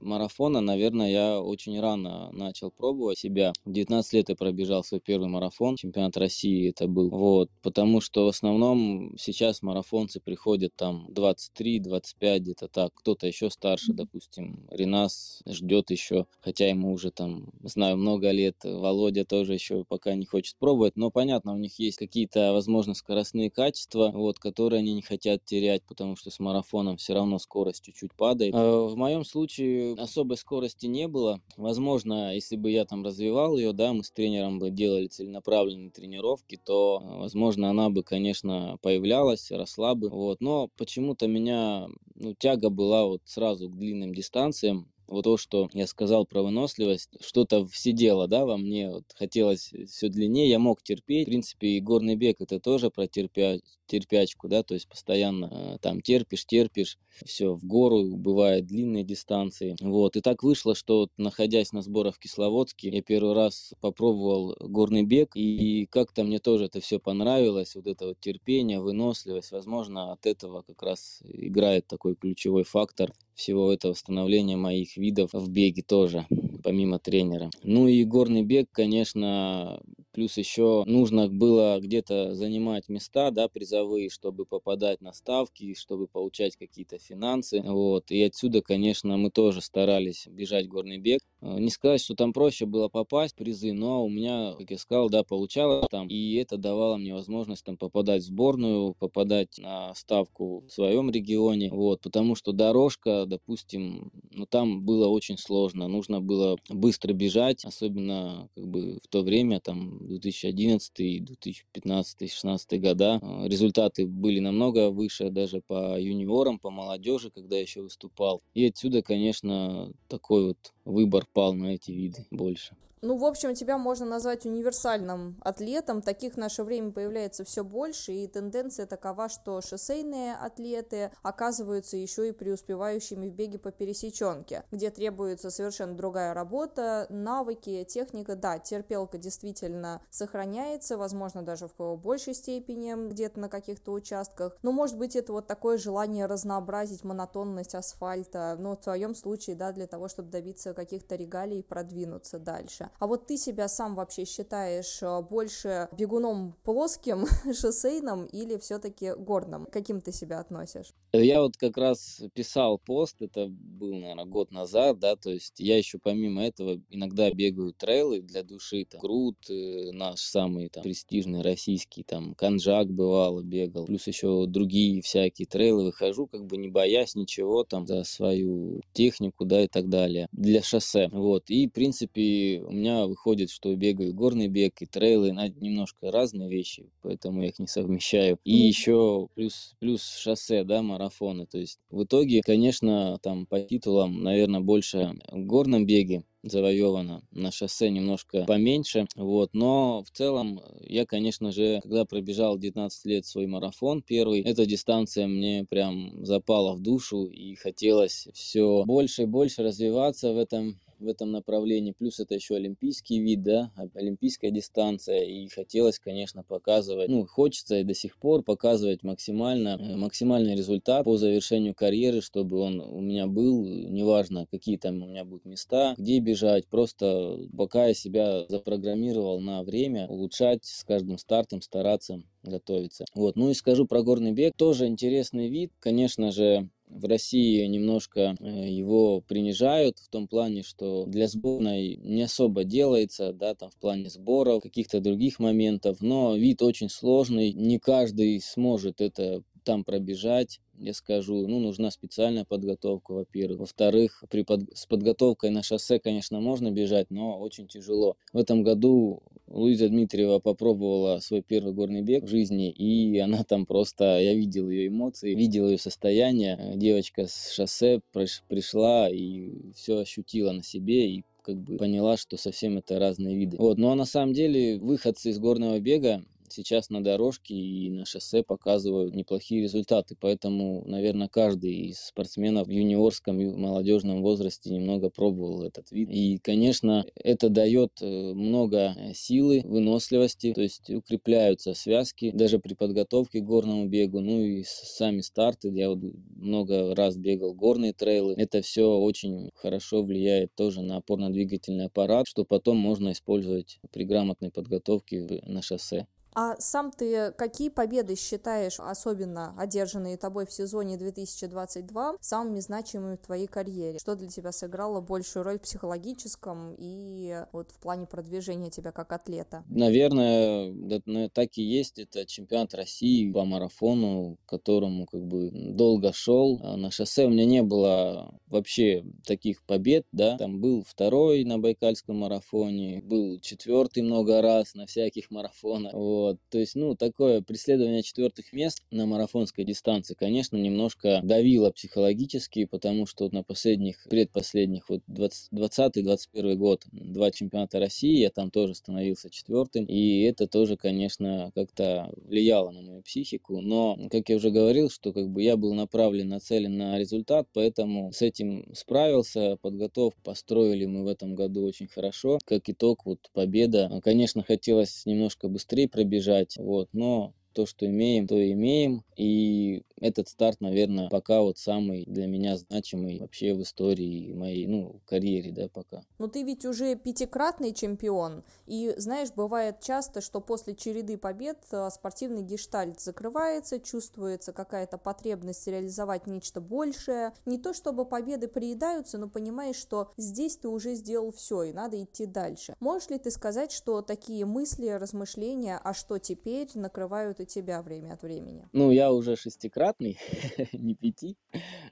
марафона, 0.01 0.61
наверное, 0.61 1.09
я 1.09 1.41
очень 1.41 1.79
рано 1.79 2.31
начал 2.31 2.71
пробовать 2.71 3.19
себя. 3.19 3.53
В 3.65 3.71
19 3.71 4.13
лет 4.13 4.29
я 4.29 4.35
пробежал 4.35 4.83
свой 4.83 4.99
первый 4.99 5.29
марафон, 5.29 5.75
чемпионат 5.75 6.17
России 6.17 6.69
это 6.69 6.87
был. 6.87 7.09
Вот, 7.09 7.49
потому 7.61 8.01
что 8.01 8.25
в 8.25 8.27
основном 8.29 9.15
сейчас 9.17 9.61
марафонцы 9.61 10.19
приходят 10.19 10.73
там 10.75 11.07
23-25, 11.09 12.39
где-то 12.39 12.67
так. 12.67 12.93
Кто-то 12.95 13.27
еще 13.27 13.49
старше, 13.49 13.93
допустим, 13.93 14.67
Ренас 14.69 15.41
ждет 15.47 15.91
еще, 15.91 16.25
хотя 16.39 16.67
ему 16.67 16.91
уже 16.93 17.11
там, 17.11 17.51
знаю, 17.63 17.97
много 17.97 18.31
лет. 18.31 18.57
Володя 18.63 19.25
тоже 19.25 19.53
еще 19.53 19.83
пока 19.87 20.15
не 20.15 20.25
хочет 20.25 20.55
пробовать, 20.57 20.95
но 20.95 21.11
понятно, 21.11 21.53
у 21.53 21.57
них 21.57 21.79
есть 21.79 21.97
какие-то, 21.97 22.53
возможно, 22.53 22.93
скоростные 22.93 23.49
качества, 23.49 24.11
вот, 24.13 24.39
которые 24.39 24.79
они 24.79 24.93
не 24.93 25.01
хотят 25.01 25.43
терять, 25.45 25.83
потому 25.83 26.15
что 26.15 26.29
с 26.31 26.39
марафоном 26.39 26.97
все 26.97 27.13
равно 27.13 27.39
скорость 27.39 27.83
чуть-чуть 27.83 28.13
падает. 28.13 28.53
А 28.55 28.87
в 28.87 28.95
моем 28.95 29.23
случае 29.23 29.90
особой 29.97 30.37
скорости 30.37 30.85
не 30.85 31.07
было. 31.07 31.41
Возможно, 31.57 32.33
если 32.33 32.55
бы 32.55 32.71
я 32.71 32.85
там 32.85 33.03
развивал 33.03 33.57
ее, 33.57 33.73
да, 33.73 33.93
мы 33.93 34.03
с 34.03 34.11
тренером 34.11 34.59
бы 34.59 34.69
делали 34.69 35.07
целенаправленные 35.07 35.91
тренировки, 35.91 36.59
то, 36.63 36.99
возможно, 37.01 37.69
она 37.69 37.89
бы, 37.89 38.03
конечно, 38.03 38.77
появлялась, 38.81 39.51
росла 39.51 39.95
бы. 39.95 40.09
Вот. 40.09 40.41
Но 40.41 40.69
почему-то 40.77 41.27
меня, 41.27 41.87
ну, 42.15 42.33
тяга 42.35 42.69
была 42.69 43.05
вот 43.05 43.21
сразу 43.25 43.69
к 43.69 43.77
длинным 43.77 44.13
дистанциям 44.13 44.91
вот 45.11 45.23
то, 45.23 45.37
что 45.37 45.69
я 45.73 45.87
сказал 45.87 46.25
про 46.25 46.41
выносливость, 46.41 47.09
что-то 47.19 47.67
сидело, 47.73 48.27
да, 48.27 48.45
во 48.45 48.57
мне, 48.57 48.89
вот, 48.89 49.03
хотелось 49.13 49.73
все 49.89 50.07
длиннее, 50.07 50.49
я 50.49 50.57
мог 50.57 50.81
терпеть. 50.81 51.27
В 51.27 51.29
принципе, 51.29 51.67
и 51.67 51.81
горный 51.81 52.15
бег 52.15 52.37
это 52.39 52.59
тоже 52.59 52.89
про 52.89 53.07
терпя... 53.07 53.59
терпячку, 53.91 54.47
да, 54.47 54.63
то 54.63 54.73
есть 54.73 54.87
постоянно 54.87 55.49
э, 55.51 55.77
там 55.81 56.01
терпишь, 56.01 56.45
терпишь, 56.45 56.97
все, 57.25 57.53
в 57.53 57.65
гору, 57.65 58.15
бывают 58.15 58.65
длинные 58.65 59.03
дистанции. 59.03 59.75
Вот, 59.81 60.15
и 60.15 60.21
так 60.21 60.43
вышло, 60.43 60.75
что 60.75 61.09
находясь 61.17 61.73
на 61.73 61.81
сборах 61.81 62.15
в 62.15 62.19
Кисловодске, 62.19 62.89
я 62.89 63.01
первый 63.01 63.33
раз 63.33 63.73
попробовал 63.81 64.55
горный 64.61 65.03
бег, 65.03 65.35
и 65.35 65.87
как-то 65.91 66.23
мне 66.23 66.39
тоже 66.39 66.65
это 66.65 66.79
все 66.79 66.99
понравилось, 66.99 67.75
вот 67.75 67.85
это 67.85 68.07
вот 68.07 68.19
терпение, 68.21 68.79
выносливость, 68.79 69.51
возможно, 69.51 70.13
от 70.13 70.25
этого 70.25 70.61
как 70.61 70.81
раз 70.81 71.19
играет 71.23 71.85
такой 71.87 72.15
ключевой 72.15 72.63
фактор 72.63 73.11
всего 73.33 73.73
этого 73.73 73.93
становления 73.93 74.55
моих 74.55 74.95
видов 74.95 75.33
в 75.33 75.49
беге 75.49 75.81
тоже, 75.81 76.27
помимо 76.63 76.97
тренера. 76.99 77.49
Ну 77.63 77.87
и 77.87 78.05
горный 78.05 78.43
бег, 78.43 78.67
конечно, 78.71 79.81
Плюс 80.13 80.37
еще 80.37 80.83
нужно 80.85 81.29
было 81.29 81.79
где-то 81.79 82.35
занимать 82.35 82.89
места, 82.89 83.31
да, 83.31 83.47
призовые, 83.47 84.09
чтобы 84.09 84.45
попадать 84.45 85.01
на 85.01 85.13
ставки, 85.13 85.73
чтобы 85.73 86.07
получать 86.07 86.57
какие-то 86.57 86.97
финансы. 86.97 87.61
Вот. 87.61 88.11
И 88.11 88.21
отсюда, 88.21 88.61
конечно, 88.61 89.15
мы 89.17 89.31
тоже 89.31 89.61
старались 89.61 90.27
бежать 90.27 90.67
горный 90.67 90.97
бег. 90.97 91.21
Э, 91.41 91.59
не 91.59 91.69
сказать, 91.69 92.01
что 92.01 92.15
там 92.15 92.33
проще 92.33 92.65
было 92.65 92.89
попасть 92.89 93.35
в 93.35 93.37
призы, 93.37 93.71
но 93.71 94.03
у 94.03 94.09
меня, 94.09 94.53
как 94.57 94.69
я 94.71 94.77
сказал, 94.77 95.09
да, 95.09 95.23
получалось 95.23 95.87
там. 95.89 96.07
И 96.07 96.35
это 96.35 96.57
давало 96.57 96.97
мне 96.97 97.13
возможность 97.13 97.63
там 97.63 97.77
попадать 97.77 98.23
в 98.23 98.25
сборную, 98.25 98.93
попадать 98.99 99.57
на 99.57 99.93
ставку 99.95 100.65
в 100.67 100.71
своем 100.71 101.09
регионе. 101.09 101.69
Вот. 101.71 102.01
Потому 102.01 102.35
что 102.35 102.51
дорожка, 102.51 103.25
допустим, 103.25 104.11
ну 104.31 104.45
там 104.45 104.83
было 104.83 105.07
очень 105.07 105.37
сложно. 105.37 105.87
Нужно 105.87 106.21
было 106.21 106.57
быстро 106.69 107.13
бежать, 107.13 107.63
особенно 107.65 108.49
как 108.55 108.67
бы 108.67 108.99
в 109.03 109.07
то 109.07 109.21
время 109.21 109.59
там 109.61 110.00
2011, 110.07 111.23
2015, 111.23 112.17
2016 112.17 112.81
года. 112.81 113.19
А, 113.21 113.47
результаты 113.47 114.05
были 114.05 114.39
намного 114.39 114.89
выше 114.89 115.29
даже 115.29 115.61
по 115.61 115.99
юниорам, 115.99 116.59
по 116.59 116.69
молодежи, 116.69 117.31
когда 117.31 117.57
еще 117.57 117.81
выступал. 117.81 118.41
И 118.53 118.65
отсюда, 118.65 119.01
конечно, 119.01 119.91
такой 120.07 120.47
вот 120.47 120.73
выбор 120.85 121.25
пал 121.33 121.53
на 121.53 121.75
эти 121.75 121.91
виды 121.91 122.25
больше. 122.31 122.75
Ну, 123.03 123.17
в 123.17 123.25
общем, 123.25 123.55
тебя 123.55 123.79
можно 123.79 124.05
назвать 124.05 124.45
универсальным 124.45 125.35
атлетом. 125.43 126.03
Таких 126.03 126.35
в 126.35 126.37
наше 126.37 126.63
время 126.63 126.91
появляется 126.91 127.43
все 127.43 127.63
больше, 127.63 128.11
и 128.11 128.27
тенденция 128.27 128.85
такова, 128.85 129.27
что 129.27 129.59
шоссейные 129.59 130.35
атлеты 130.35 131.11
оказываются 131.23 131.97
еще 131.97 132.29
и 132.29 132.31
преуспевающими 132.31 133.27
в 133.27 133.33
беге 133.33 133.57
по 133.57 133.71
пересеченке, 133.71 134.65
где 134.69 134.91
требуется 134.91 135.49
совершенно 135.49 135.95
другая 135.95 136.35
работа, 136.35 137.07
навыки, 137.09 137.83
техника. 137.85 138.35
Да, 138.35 138.59
терпелка 138.59 139.17
действительно 139.17 140.03
сохраняется, 140.11 140.95
возможно, 140.95 141.41
даже 141.41 141.69
в 141.79 141.95
большей 141.95 142.35
степени 142.35 143.09
где-то 143.09 143.39
на 143.39 143.49
каких-то 143.49 143.93
участках. 143.93 144.55
Но, 144.61 144.71
может 144.71 144.99
быть, 144.99 145.15
это 145.15 145.33
вот 145.33 145.47
такое 145.47 145.79
желание 145.79 146.27
разнообразить 146.27 147.03
монотонность 147.03 147.73
асфальта, 147.73 148.57
ну, 148.59 148.73
в 148.73 148.77
твоем 148.81 149.15
случае, 149.15 149.55
да, 149.55 149.71
для 149.71 149.87
того, 149.87 150.07
чтобы 150.07 150.29
добиться 150.29 150.75
каких-то 150.75 151.15
регалий 151.15 151.61
и 151.61 151.63
продвинуться 151.63 152.37
дальше. 152.37 152.90
А 152.99 153.07
вот 153.07 153.27
ты 153.27 153.37
себя 153.37 153.67
сам 153.67 153.95
вообще 153.95 154.25
считаешь 154.25 155.01
э, 155.01 155.21
больше 155.21 155.89
бегуном 155.97 156.55
плоским, 156.63 157.25
шоссейным 157.53 158.25
или 158.25 158.57
все-таки 158.57 159.13
горным? 159.13 159.65
Каким 159.71 160.01
ты 160.01 160.11
себя 160.11 160.39
относишь? 160.39 160.93
Я 161.13 161.41
вот 161.41 161.57
как 161.57 161.77
раз 161.77 162.21
писал 162.33 162.77
пост, 162.77 163.21
это 163.21 163.47
был, 163.49 163.95
наверное, 163.95 164.25
год 164.25 164.51
назад, 164.51 164.99
да, 164.99 165.15
то 165.15 165.29
есть 165.29 165.59
я 165.59 165.77
еще 165.77 165.99
помимо 165.99 166.43
этого 166.43 166.79
иногда 166.89 167.29
бегаю 167.31 167.73
трейлы 167.73 168.21
для 168.21 168.43
души, 168.43 168.85
там, 168.89 169.01
Груд, 169.01 169.37
э, 169.49 169.91
наш 169.91 170.19
самый 170.21 170.69
там 170.69 170.83
престижный 170.83 171.41
российский, 171.41 172.03
там, 172.03 172.33
Канжак 172.35 172.89
бывало 172.91 173.41
бегал, 173.41 173.85
плюс 173.87 174.07
еще 174.07 174.45
другие 174.47 175.01
всякие 175.01 175.47
трейлы 175.47 175.85
выхожу, 175.85 176.27
как 176.27 176.45
бы 176.45 176.57
не 176.57 176.69
боясь 176.69 177.15
ничего 177.15 177.63
там 177.63 177.87
за 177.87 178.03
свою 178.03 178.81
технику, 178.93 179.43
да, 179.43 179.63
и 179.63 179.67
так 179.67 179.89
далее, 179.89 180.27
для 180.31 180.61
шоссе, 180.61 181.09
вот, 181.11 181.49
и, 181.49 181.67
в 181.67 181.71
принципе, 181.71 182.61
у 182.65 182.71
меня 182.81 183.05
выходит, 183.05 183.49
что 183.49 183.75
бегаю 183.75 184.13
горный 184.13 184.47
бег 184.47 184.81
и 184.81 184.85
трейлы, 184.85 185.31
немножко 185.31 186.11
разные 186.11 186.49
вещи, 186.49 186.89
поэтому 187.01 187.41
я 187.43 187.49
их 187.49 187.59
не 187.59 187.67
совмещаю, 187.67 188.39
и 188.43 188.55
еще 188.55 189.27
плюс, 189.35 189.75
плюс 189.79 190.03
шоссе, 190.03 190.63
да, 190.63 190.81
марафоны. 190.81 191.45
То 191.45 191.57
есть 191.57 191.79
в 191.89 192.03
итоге, 192.03 192.41
конечно, 192.43 193.19
там 193.21 193.45
по 193.45 193.59
титулам, 193.61 194.23
наверное, 194.23 194.61
больше 194.61 195.13
в 195.31 195.45
горном 195.45 195.85
беге 195.85 196.23
завоевано, 196.43 197.23
на 197.31 197.51
шоссе 197.51 197.89
немножко 197.91 198.45
поменьше, 198.45 199.05
вот, 199.15 199.53
но 199.53 200.03
в 200.03 200.09
целом 200.09 200.59
я, 200.81 201.05
конечно 201.05 201.51
же, 201.51 201.79
когда 201.83 202.03
пробежал 202.05 202.57
19 202.57 203.05
лет 203.05 203.25
свой 203.25 203.45
марафон 203.45 204.01
первый, 204.01 204.41
эта 204.41 204.65
дистанция 204.65 205.27
мне 205.27 205.65
прям 205.69 206.25
запала 206.25 206.73
в 206.73 206.81
душу 206.81 207.25
и 207.25 207.53
хотелось 207.55 208.27
все 208.33 208.83
больше 208.85 209.23
и 209.23 209.27
больше 209.27 209.61
развиваться 209.61 210.33
в 210.33 210.37
этом 210.39 210.79
в 211.01 211.07
этом 211.07 211.31
направлении. 211.31 211.93
Плюс 211.97 212.19
это 212.19 212.35
еще 212.35 212.55
олимпийский 212.55 213.19
вид, 213.19 213.43
да, 213.43 213.71
олимпийская 213.93 214.51
дистанция. 214.51 215.23
И 215.23 215.47
хотелось, 215.47 215.99
конечно, 215.99 216.43
показывать, 216.43 217.09
ну, 217.09 217.25
хочется 217.25 217.79
и 217.79 217.83
до 217.83 217.93
сих 217.93 218.17
пор 218.17 218.43
показывать 218.43 219.03
максимально, 219.03 219.77
э, 219.79 219.95
максимальный 219.95 220.55
результат 220.55 221.05
по 221.05 221.17
завершению 221.17 221.75
карьеры, 221.75 222.21
чтобы 222.21 222.59
он 222.59 222.79
у 222.79 223.01
меня 223.01 223.27
был, 223.27 223.63
неважно, 223.65 224.47
какие 224.49 224.77
там 224.77 225.01
у 225.03 225.07
меня 225.07 225.25
будут 225.25 225.45
места, 225.45 225.95
где 225.97 226.19
бежать, 226.19 226.67
просто 226.67 227.39
пока 227.57 227.87
я 227.87 227.93
себя 227.93 228.45
запрограммировал 228.47 229.39
на 229.39 229.63
время, 229.63 230.07
улучшать 230.07 230.65
с 230.65 230.83
каждым 230.83 231.17
стартом, 231.17 231.61
стараться 231.61 232.23
готовиться. 232.43 233.05
Вот, 233.13 233.35
ну 233.35 233.49
и 233.49 233.53
скажу 233.53 233.85
про 233.85 234.03
горный 234.03 234.31
бег, 234.31 234.53
тоже 234.55 234.87
интересный 234.87 235.49
вид, 235.49 235.71
конечно 235.79 236.31
же, 236.31 236.69
в 236.91 237.05
России 237.05 237.65
немножко 237.65 238.35
э, 238.39 238.69
его 238.69 239.21
принижают 239.21 239.99
в 239.99 240.09
том 240.09 240.27
плане, 240.27 240.63
что 240.63 241.05
для 241.05 241.27
сборной 241.27 241.95
не 241.97 242.23
особо 242.23 242.63
делается, 242.63 243.33
да, 243.33 243.55
там 243.55 243.69
в 243.69 243.77
плане 243.77 244.09
сборов, 244.09 244.63
каких-то 244.63 244.99
других 244.99 245.39
моментов, 245.39 246.01
но 246.01 246.35
вид 246.35 246.61
очень 246.61 246.89
сложный, 246.89 247.53
не 247.53 247.79
каждый 247.79 248.41
сможет 248.41 249.01
это 249.01 249.43
там 249.63 249.83
пробежать, 249.83 250.59
я 250.77 250.93
скажу, 250.93 251.47
ну, 251.47 251.59
нужна 251.59 251.91
специальная 251.91 252.43
подготовка, 252.45 253.11
во-первых. 253.11 253.59
Во-вторых, 253.59 254.23
при 254.29 254.43
под... 254.43 254.75
с 254.75 254.85
подготовкой 254.85 255.51
на 255.51 255.63
шоссе, 255.63 255.99
конечно, 255.99 256.39
можно 256.39 256.71
бежать, 256.71 257.11
но 257.11 257.39
очень 257.39 257.67
тяжело. 257.67 258.17
В 258.33 258.37
этом 258.37 258.63
году 258.63 259.21
Луиза 259.47 259.89
Дмитриева 259.89 260.39
попробовала 260.39 261.19
свой 261.19 261.41
первый 261.41 261.73
горный 261.73 262.01
бег 262.01 262.23
в 262.23 262.27
жизни, 262.27 262.71
и 262.71 263.19
она 263.19 263.43
там 263.43 263.65
просто, 263.65 264.19
я 264.19 264.33
видел 264.33 264.69
ее 264.69 264.87
эмоции, 264.87 265.35
видел 265.35 265.69
ее 265.69 265.77
состояние. 265.77 266.73
Девочка 266.75 267.27
с 267.27 267.51
шоссе 267.51 268.01
пришла 268.47 269.09
и 269.09 269.71
все 269.75 269.99
ощутила 269.99 270.51
на 270.51 270.63
себе, 270.63 271.11
и 271.11 271.23
как 271.43 271.57
бы 271.57 271.77
поняла, 271.77 272.17
что 272.17 272.37
совсем 272.37 272.77
это 272.77 272.99
разные 272.99 273.35
виды. 273.35 273.57
Вот, 273.57 273.77
но 273.77 273.93
на 273.95 274.05
самом 274.05 274.33
деле 274.33 274.77
выходцы 274.77 275.29
из 275.29 275.39
горного 275.39 275.79
бега, 275.79 276.23
сейчас 276.51 276.89
на 276.89 277.03
дорожке 277.03 277.53
и 277.55 277.89
на 277.89 278.05
шоссе 278.05 278.43
показывают 278.43 279.15
неплохие 279.15 279.63
результаты. 279.63 280.15
Поэтому, 280.19 280.83
наверное, 280.85 281.27
каждый 281.27 281.89
из 281.89 281.99
спортсменов 281.99 282.67
в 282.67 282.71
юниорском 282.71 283.39
и 283.39 283.45
молодежном 283.45 284.21
возрасте 284.21 284.69
немного 284.69 285.09
пробовал 285.09 285.63
этот 285.63 285.91
вид. 285.91 286.09
И, 286.09 286.37
конечно, 286.37 287.05
это 287.15 287.49
дает 287.49 287.91
э, 288.01 288.33
много 288.33 288.93
э, 288.95 289.13
силы, 289.13 289.61
выносливости, 289.65 290.53
то 290.53 290.61
есть 290.61 290.89
укрепляются 290.89 291.73
связки 291.73 292.31
даже 292.31 292.59
при 292.59 292.73
подготовке 292.73 293.39
к 293.39 293.45
горному 293.45 293.87
бегу. 293.87 294.19
Ну 294.19 294.41
и 294.41 294.63
сами 294.65 295.21
старты, 295.21 295.69
я 295.69 295.89
вот 295.89 295.99
много 296.35 296.95
раз 296.95 297.17
бегал 297.17 297.53
горные 297.53 297.93
трейлы. 297.93 298.35
Это 298.37 298.61
все 298.61 298.97
очень 298.97 299.51
хорошо 299.55 300.03
влияет 300.03 300.53
тоже 300.55 300.81
на 300.81 300.97
опорно-двигательный 300.97 301.85
аппарат, 301.85 302.27
что 302.27 302.45
потом 302.45 302.77
можно 302.77 303.11
использовать 303.11 303.79
при 303.91 304.03
грамотной 304.03 304.51
подготовке 304.51 305.41
на 305.45 305.61
шоссе. 305.61 306.07
А 306.33 306.55
сам 306.59 306.91
ты 306.91 307.31
какие 307.37 307.69
победы 307.69 308.15
считаешь, 308.15 308.79
особенно 308.79 309.53
одержанные 309.57 310.17
тобой 310.17 310.45
в 310.45 310.51
сезоне 310.51 310.97
2022, 310.97 312.15
самыми 312.21 312.59
значимыми 312.59 313.15
в 313.15 313.25
твоей 313.25 313.47
карьере? 313.47 313.99
Что 313.99 314.15
для 314.15 314.29
тебя 314.29 314.51
сыграло 314.51 315.01
большую 315.01 315.43
роль 315.43 315.59
в 315.59 315.63
психологическом 315.63 316.75
и 316.77 317.43
вот 317.51 317.71
в 317.71 317.79
плане 317.79 318.05
продвижения 318.05 318.69
тебя 318.69 318.91
как 318.91 319.11
атлета? 319.11 319.63
Наверное, 319.67 320.71
да, 320.71 321.29
так 321.33 321.57
и 321.57 321.63
есть. 321.63 321.99
Это 321.99 322.25
чемпионат 322.25 322.73
России 322.73 323.31
по 323.31 323.43
марафону, 323.43 324.37
которому 324.45 325.05
как 325.05 325.25
бы 325.25 325.49
долго 325.51 326.13
шел. 326.13 326.59
А 326.63 326.77
на 326.77 326.91
шоссе 326.91 327.25
у 327.25 327.29
меня 327.29 327.45
не 327.45 327.61
было 327.61 328.33
вообще 328.51 329.03
таких 329.25 329.63
побед, 329.63 330.05
да. 330.11 330.37
Там 330.37 330.59
был 330.59 330.83
второй 330.87 331.43
на 331.43 331.57
Байкальском 331.57 332.17
марафоне, 332.17 333.01
был 333.01 333.39
четвертый 333.39 334.03
много 334.03 334.41
раз 334.41 334.75
на 334.75 334.85
всяких 334.85 335.31
марафонах. 335.31 335.93
Вот 335.93 336.37
то 336.49 336.57
есть, 336.59 336.75
ну, 336.75 336.95
такое 336.95 337.41
преследование 337.41 338.03
четвертых 338.03 338.51
мест 338.51 338.83
на 338.91 339.05
марафонской 339.05 339.63
дистанции, 339.63 340.15
конечно, 340.15 340.57
немножко 340.57 341.21
давило 341.23 341.71
психологически, 341.71 342.65
потому 342.65 343.05
что 343.05 343.29
на 343.31 343.43
последних, 343.43 344.03
предпоследних, 344.09 344.89
вот 344.89 345.01
20-21 345.09 346.55
год, 346.55 346.83
два 346.91 347.31
чемпионата 347.31 347.79
России, 347.79 348.19
я 348.19 348.29
там 348.29 348.51
тоже 348.51 348.75
становился 348.75 349.29
четвертым, 349.29 349.85
и 349.85 350.21
это 350.23 350.47
тоже, 350.47 350.75
конечно, 350.75 351.51
как-то 351.55 352.11
влияло 352.15 352.71
на 352.71 352.81
мою 352.81 353.01
психику, 353.01 353.61
но, 353.61 353.97
как 354.11 354.27
я 354.29 354.35
уже 354.35 354.51
говорил, 354.51 354.89
что 354.89 355.13
как 355.13 355.29
бы 355.29 355.41
я 355.41 355.55
был 355.55 355.73
направлен, 355.73 356.27
нацелен 356.29 356.77
на 356.77 356.99
результат, 356.99 357.47
поэтому 357.53 358.11
с 358.11 358.21
этим 358.21 358.40
справился, 358.73 359.57
подготовку 359.61 360.21
построили 360.23 360.85
мы 360.85 361.03
в 361.03 361.07
этом 361.07 361.35
году 361.35 361.63
очень 361.63 361.87
хорошо, 361.87 362.39
как 362.45 362.69
итог, 362.69 363.05
вот 363.05 363.29
победа, 363.33 364.01
конечно, 364.03 364.43
хотелось 364.43 365.05
немножко 365.05 365.47
быстрее 365.47 365.87
пробежать, 365.87 366.21
бежать. 366.21 366.57
Вот. 366.57 366.89
Но 366.93 367.33
то, 367.53 367.65
что 367.65 367.85
имеем, 367.85 368.27
то 368.27 368.51
имеем. 368.51 369.03
И 369.17 369.83
этот 370.01 370.27
старт, 370.27 370.59
наверное, 370.59 371.09
пока 371.09 371.41
вот 371.41 371.57
самый 371.57 372.03
для 372.05 372.25
меня 372.25 372.57
значимый 372.57 373.19
вообще 373.19 373.53
в 373.53 373.61
истории 373.61 374.33
моей, 374.33 374.67
ну, 374.67 374.99
карьере, 375.05 375.51
да, 375.51 375.69
пока. 375.69 376.03
Но 376.17 376.27
ты 376.27 376.43
ведь 376.43 376.65
уже 376.65 376.95
пятикратный 376.95 377.73
чемпион, 377.73 378.43
и, 378.65 378.93
знаешь, 378.97 379.29
бывает 379.33 379.79
часто, 379.79 380.19
что 380.21 380.41
после 380.41 380.75
череды 380.75 381.17
побед 381.17 381.59
э, 381.71 381.89
спортивный 381.91 382.41
гештальт 382.41 382.99
закрывается, 382.99 383.79
чувствуется 383.79 384.51
какая-то 384.53 384.97
потребность 384.97 385.67
реализовать 385.67 386.25
нечто 386.25 386.59
большее. 386.61 387.33
Не 387.45 387.59
то, 387.59 387.73
чтобы 387.73 388.05
победы 388.05 388.47
приедаются, 388.47 389.19
но 389.19 389.29
понимаешь, 389.29 389.75
что 389.75 390.11
здесь 390.17 390.57
ты 390.57 390.67
уже 390.67 390.95
сделал 390.95 391.31
все, 391.31 391.63
и 391.63 391.73
надо 391.73 392.03
идти 392.03 392.25
дальше. 392.25 392.75
Можешь 392.79 393.09
ли 393.09 393.19
ты 393.19 393.29
сказать, 393.29 393.71
что 393.71 394.01
такие 394.01 394.45
мысли, 394.45 394.87
размышления, 394.87 395.79
а 395.83 395.93
что 395.93 396.17
теперь, 396.17 396.69
накрывают 396.73 397.39
и 397.39 397.45
тебя 397.45 397.83
время 397.83 398.13
от 398.13 398.23
времени? 398.23 398.67
Ну, 398.73 398.89
я 398.89 399.13
уже 399.13 399.35
шестикратный 399.35 399.90
шестикратный, 399.91 400.17
не 400.73 400.95
пяти. 400.95 401.37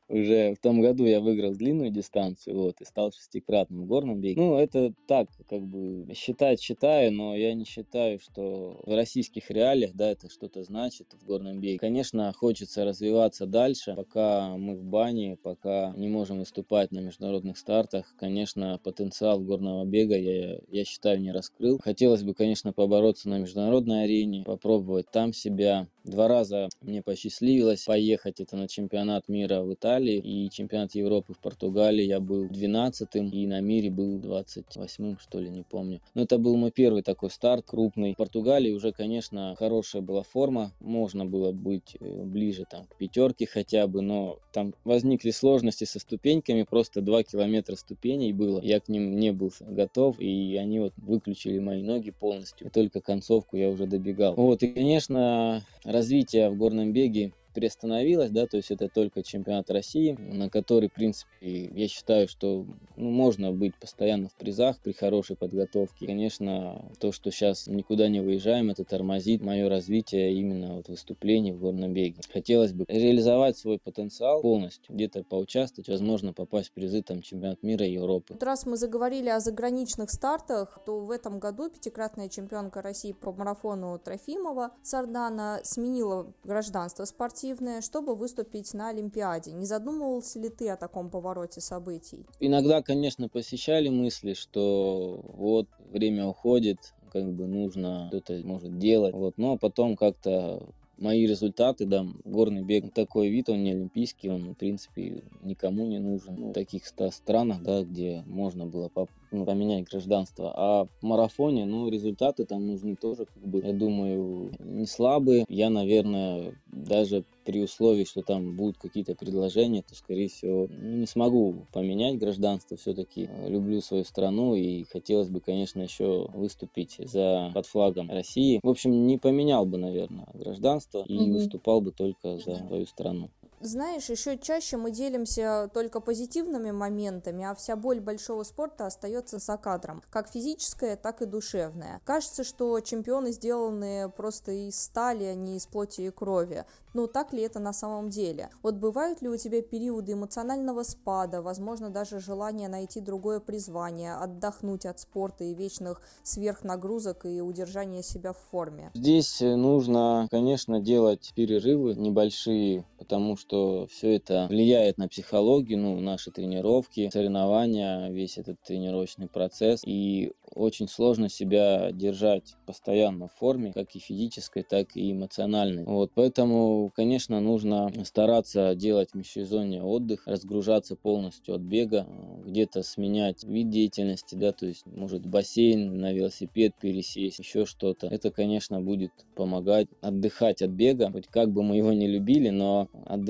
Уже 0.07 0.55
в 0.55 0.59
том 0.59 0.81
году 0.81 1.05
я 1.05 1.19
выиграл 1.19 1.53
длинную 1.53 1.91
дистанцию, 1.91 2.57
вот, 2.57 2.81
и 2.81 2.85
стал 2.85 3.11
шестикратным 3.11 3.83
в 3.83 3.85
горном 3.85 4.19
беге. 4.19 4.41
Ну, 4.41 4.57
это 4.57 4.93
так, 5.07 5.27
как 5.47 5.61
бы, 5.61 6.11
считать 6.15 6.61
считаю, 6.61 7.11
но 7.11 7.35
я 7.35 7.53
не 7.53 7.65
считаю, 7.65 8.19
что 8.19 8.81
в 8.85 8.95
российских 8.95 9.51
реалиях, 9.51 9.91
да, 9.93 10.11
это 10.11 10.29
что-то 10.29 10.63
значит 10.63 11.13
в 11.13 11.25
горном 11.25 11.59
беге. 11.59 11.77
Конечно, 11.77 12.33
хочется 12.33 12.85
развиваться 12.85 13.45
дальше, 13.45 13.93
пока 13.95 14.57
мы 14.57 14.75
в 14.75 14.83
бане, 14.83 15.37
пока 15.41 15.93
не 15.95 16.07
можем 16.07 16.39
выступать 16.39 16.91
на 16.91 16.99
международных 16.99 17.57
стартах. 17.57 18.13
Конечно, 18.17 18.79
потенциал 18.83 19.39
горного 19.39 19.85
бега 19.85 20.17
я, 20.17 20.59
я 20.69 20.85
считаю 20.85 21.21
не 21.21 21.31
раскрыл. 21.31 21.79
Хотелось 21.83 22.23
бы, 22.23 22.33
конечно, 22.33 22.73
побороться 22.73 23.29
на 23.29 23.39
международной 23.39 24.05
арене, 24.05 24.43
попробовать 24.43 25.11
там 25.11 25.33
себя. 25.33 25.87
Два 26.09 26.27
раза 26.27 26.69
мне 26.81 27.03
посчастливилось 27.03 27.83
поехать 27.83 28.39
это 28.39 28.57
на 28.57 28.67
чемпионат 28.67 29.29
мира 29.29 29.61
в 29.61 29.71
Италии 29.71 30.17
и 30.17 30.49
чемпионат 30.49 30.95
Европы 30.95 31.33
в 31.33 31.37
Португалии. 31.39 32.03
Я 32.03 32.19
был 32.19 32.47
12-м 32.47 33.29
и 33.29 33.45
на 33.45 33.61
мире 33.61 33.91
был 33.91 34.17
28-м, 34.17 35.19
что 35.19 35.39
ли, 35.39 35.49
не 35.49 35.61
помню. 35.61 36.01
Но 36.15 36.23
это 36.23 36.39
был 36.39 36.57
мой 36.57 36.71
первый 36.71 37.03
такой 37.03 37.29
старт 37.29 37.65
крупный. 37.67 38.13
В 38.13 38.17
Португалии 38.17 38.71
уже, 38.71 38.91
конечно, 38.91 39.55
хорошая 39.59 40.01
была 40.01 40.23
форма. 40.23 40.71
Можно 40.79 41.27
было 41.27 41.51
быть 41.51 41.95
э, 41.99 42.23
ближе 42.23 42.65
там 42.67 42.87
к 42.87 42.97
пятерке 42.97 43.45
хотя 43.45 43.85
бы, 43.85 44.01
но 44.01 44.39
там 44.51 44.73
возникли 44.85 45.29
сложности 45.29 45.83
со 45.83 45.99
ступеньками. 45.99 46.63
Просто 46.63 47.01
2 47.01 47.21
километра 47.21 47.75
ступеней 47.75 48.33
было. 48.33 48.59
Я 48.61 48.79
к 48.79 48.89
ним 48.89 49.19
не 49.19 49.31
был 49.31 49.53
готов, 49.59 50.19
и 50.19 50.57
они 50.59 50.79
вот 50.79 50.93
выключили 50.97 51.59
мои 51.59 51.83
ноги 51.83 52.09
полностью. 52.09 52.65
И 52.65 52.69
только 52.71 52.99
концовку 52.99 53.57
я 53.57 53.69
уже 53.69 53.85
добегал. 53.85 54.33
Вот, 54.33 54.63
и, 54.63 54.67
конечно, 54.69 55.63
развитие 55.99 56.49
в 56.49 56.55
горном 56.55 56.93
беге 56.93 57.33
приостановилась, 57.53 58.31
да, 58.31 58.45
то 58.45 58.57
есть 58.57 58.71
это 58.71 58.89
только 58.89 59.23
чемпионат 59.23 59.71
России, 59.71 60.13
на 60.19 60.49
который, 60.49 60.89
в 60.89 60.93
принципе, 60.93 61.29
я 61.41 61.87
считаю, 61.87 62.27
что 62.27 62.65
ну, 62.95 63.09
можно 63.09 63.51
быть 63.51 63.75
постоянно 63.75 64.29
в 64.29 64.35
призах 64.35 64.79
при 64.79 64.91
хорошей 64.91 65.35
подготовке. 65.35 66.05
Конечно, 66.05 66.85
то, 66.99 67.11
что 67.11 67.31
сейчас 67.31 67.67
никуда 67.67 68.07
не 68.07 68.21
выезжаем, 68.21 68.69
это 68.69 68.83
тормозит 68.83 69.41
мое 69.41 69.69
развитие 69.69 70.33
именно 70.33 70.75
вот 70.75 70.89
выступлений 70.89 71.51
в 71.51 71.59
горном 71.59 71.93
беге. 71.93 72.21
Хотелось 72.31 72.73
бы 72.73 72.85
реализовать 72.87 73.57
свой 73.57 73.79
потенциал 73.79 74.41
полностью, 74.41 74.93
где-то 74.93 75.23
поучаствовать, 75.23 75.89
возможно, 75.89 76.33
попасть 76.33 76.69
в 76.69 76.73
призы 76.73 77.01
там 77.01 77.21
чемпионат 77.21 77.63
мира 77.63 77.85
и 77.85 77.93
Европы. 77.93 78.33
Вот 78.33 78.43
раз 78.43 78.65
мы 78.65 78.77
заговорили 78.77 79.29
о 79.29 79.39
заграничных 79.39 80.11
стартах, 80.11 80.79
то 80.85 80.99
в 80.99 81.11
этом 81.11 81.39
году 81.39 81.69
пятикратная 81.69 82.29
чемпионка 82.29 82.81
России 82.81 83.13
по 83.13 83.31
марафону 83.31 83.97
Трофимова 83.99 84.71
Сардана 84.83 85.61
сменила 85.63 86.31
гражданство 86.43 87.05
спортсмена 87.05 87.38
спортивное, 87.39 87.81
чтобы 87.81 88.15
выступить 88.15 88.73
на 88.73 88.89
Олимпиаде. 88.89 89.51
Не 89.51 89.65
задумывался 89.65 90.39
ли 90.39 90.49
ты 90.49 90.69
о 90.69 90.75
таком 90.75 91.09
повороте 91.09 91.61
событий? 91.61 92.25
Иногда, 92.39 92.81
конечно, 92.81 93.29
посещали 93.29 93.89
мысли, 93.89 94.33
что 94.33 95.21
вот 95.33 95.67
время 95.91 96.27
уходит, 96.27 96.93
как 97.11 97.31
бы 97.33 97.47
нужно 97.47 98.07
что-то 98.09 98.33
может 98.43 98.77
делать. 98.77 99.13
Вот. 99.13 99.37
Но 99.37 99.57
потом 99.57 99.95
как-то 99.95 100.67
мои 100.97 101.25
результаты, 101.25 101.85
да, 101.85 102.05
горный 102.25 102.61
бег 102.61 102.93
такой 102.93 103.29
вид, 103.29 103.49
он 103.49 103.63
не 103.63 103.71
олимпийский, 103.71 104.29
он, 104.29 104.53
в 104.53 104.55
принципе, 104.55 105.23
никому 105.41 105.85
не 105.85 105.99
нужен. 105.99 106.35
Ну, 106.37 106.49
в 106.49 106.53
таких 106.53 106.85
странах, 106.85 107.63
да, 107.63 107.83
где 107.83 108.23
можно 108.27 108.65
было 108.65 108.89
поменять 109.29 109.89
гражданство. 109.89 110.53
А 110.55 110.85
в 110.85 111.03
марафоне, 111.03 111.65
ну, 111.65 111.89
результаты 111.89 112.45
там 112.45 112.67
нужны 112.67 112.95
тоже, 112.95 113.25
как 113.25 113.43
бы, 113.43 113.61
я 113.65 113.73
думаю, 113.73 114.51
не 114.59 114.85
слабые. 114.85 115.45
Я, 115.47 115.69
наверное, 115.69 116.53
даже 116.67 117.23
при 117.45 117.63
условии, 117.63 118.03
что 118.03 118.21
там 118.21 118.55
будут 118.55 118.77
какие-то 118.77 119.15
предложения, 119.15 119.81
то, 119.81 119.95
скорее 119.95 120.27
всего, 120.27 120.67
ну, 120.69 120.97
не 120.97 121.07
смогу 121.07 121.65
поменять 121.73 122.19
гражданство. 122.19 122.77
Все-таки 122.77 123.29
люблю 123.47 123.81
свою 123.81 124.03
страну 124.03 124.55
и 124.55 124.83
хотелось 124.83 125.29
бы, 125.29 125.39
конечно, 125.39 125.81
еще 125.81 126.27
выступить 126.33 126.97
за 126.99 127.51
под 127.53 127.65
флагом 127.65 128.09
России. 128.09 128.59
В 128.61 128.69
общем, 128.69 129.07
не 129.07 129.17
поменял 129.17 129.65
бы, 129.65 129.77
наверное, 129.77 130.27
гражданство 130.33 131.03
и 131.07 131.17
угу. 131.17 131.33
выступал 131.33 131.81
бы 131.81 131.91
только 131.91 132.37
за 132.37 132.55
свою 132.55 132.85
страну. 132.85 133.29
Знаешь, 133.61 134.09
еще 134.09 134.37
чаще 134.37 134.77
мы 134.77 134.89
делимся 134.91 135.69
только 135.73 135.99
позитивными 135.99 136.71
моментами, 136.71 137.43
а 137.43 137.53
вся 137.55 137.75
боль 137.75 137.99
большого 137.99 138.43
спорта 138.43 138.85
остается 138.85 139.37
за 139.39 139.57
кадром, 139.57 140.01
как 140.09 140.29
физическая, 140.29 140.95
так 140.95 141.21
и 141.21 141.25
душевная. 141.25 141.99
Кажется, 142.05 142.45
что 142.45 142.79
чемпионы 142.79 143.31
сделаны 143.31 144.09
просто 144.09 144.51
из 144.51 144.79
стали, 144.81 145.25
а 145.25 145.35
не 145.35 145.57
из 145.57 145.65
плоти 145.65 146.01
и 146.01 146.09
крови. 146.09 146.65
Но 146.93 147.07
так 147.07 147.33
ли 147.33 147.41
это 147.43 147.59
на 147.59 147.73
самом 147.73 148.09
деле? 148.09 148.49
Вот 148.63 148.75
бывают 148.75 149.21
ли 149.21 149.29
у 149.29 149.37
тебя 149.37 149.61
периоды 149.61 150.13
эмоционального 150.13 150.83
спада, 150.83 151.41
возможно, 151.41 151.89
даже 151.89 152.19
желание 152.19 152.67
найти 152.67 152.99
другое 152.99 153.39
призвание, 153.39 154.15
отдохнуть 154.15 154.85
от 154.85 154.99
спорта 154.99 155.43
и 155.43 155.53
вечных 155.53 156.01
сверхнагрузок 156.23 157.25
и 157.25 157.41
удержания 157.41 158.01
себя 158.01 158.33
в 158.33 158.39
форме? 158.51 158.89
Здесь 158.95 159.41
нужно, 159.41 160.27
конечно, 160.31 160.79
делать 160.79 161.31
перерывы 161.35 161.93
небольшие, 161.93 162.85
потому 162.97 163.37
что 163.37 163.48
что 163.49 163.87
все 163.87 164.15
это 164.15 164.45
влияет 164.47 164.99
на 164.99 165.07
психологию, 165.07 165.79
ну, 165.79 165.99
наши 165.99 166.29
тренировки, 166.29 167.09
соревнования, 167.11 168.09
весь 168.09 168.37
этот 168.37 168.61
тренировочный 168.61 169.27
процесс. 169.27 169.81
И 169.85 170.33
очень 170.53 170.87
сложно 170.87 171.29
себя 171.29 171.91
держать 171.91 172.55
постоянно 172.67 173.27
в 173.27 173.33
форме, 173.39 173.73
как 173.73 173.95
и 173.95 173.99
физической, 173.99 174.61
так 174.61 174.95
и 174.95 175.11
эмоциональной. 175.11 175.83
Вот, 175.85 176.11
поэтому, 176.13 176.91
конечно, 176.95 177.39
нужно 177.39 177.91
стараться 178.03 178.75
делать 178.75 179.15
межсезонье 179.15 179.81
отдых, 179.81 180.27
разгружаться 180.27 180.95
полностью 180.95 181.55
от 181.55 181.61
бега, 181.61 182.05
где-то 182.45 182.83
сменять 182.83 183.43
вид 183.43 183.69
деятельности, 183.69 184.35
да, 184.35 184.51
то 184.51 184.67
есть, 184.67 184.85
может, 184.85 185.25
бассейн, 185.25 185.99
на 185.99 186.13
велосипед 186.13 186.73
пересесть, 186.79 187.39
еще 187.39 187.65
что-то. 187.65 188.07
Это, 188.07 188.29
конечно, 188.29 188.79
будет 188.79 189.11
помогать 189.35 189.87
отдыхать 190.01 190.61
от 190.61 190.69
бега, 190.69 191.11
хоть 191.11 191.27
как 191.27 191.51
бы 191.51 191.63
мы 191.63 191.77
его 191.77 191.93
не 191.93 192.07
любили, 192.07 192.49
но 192.49 192.89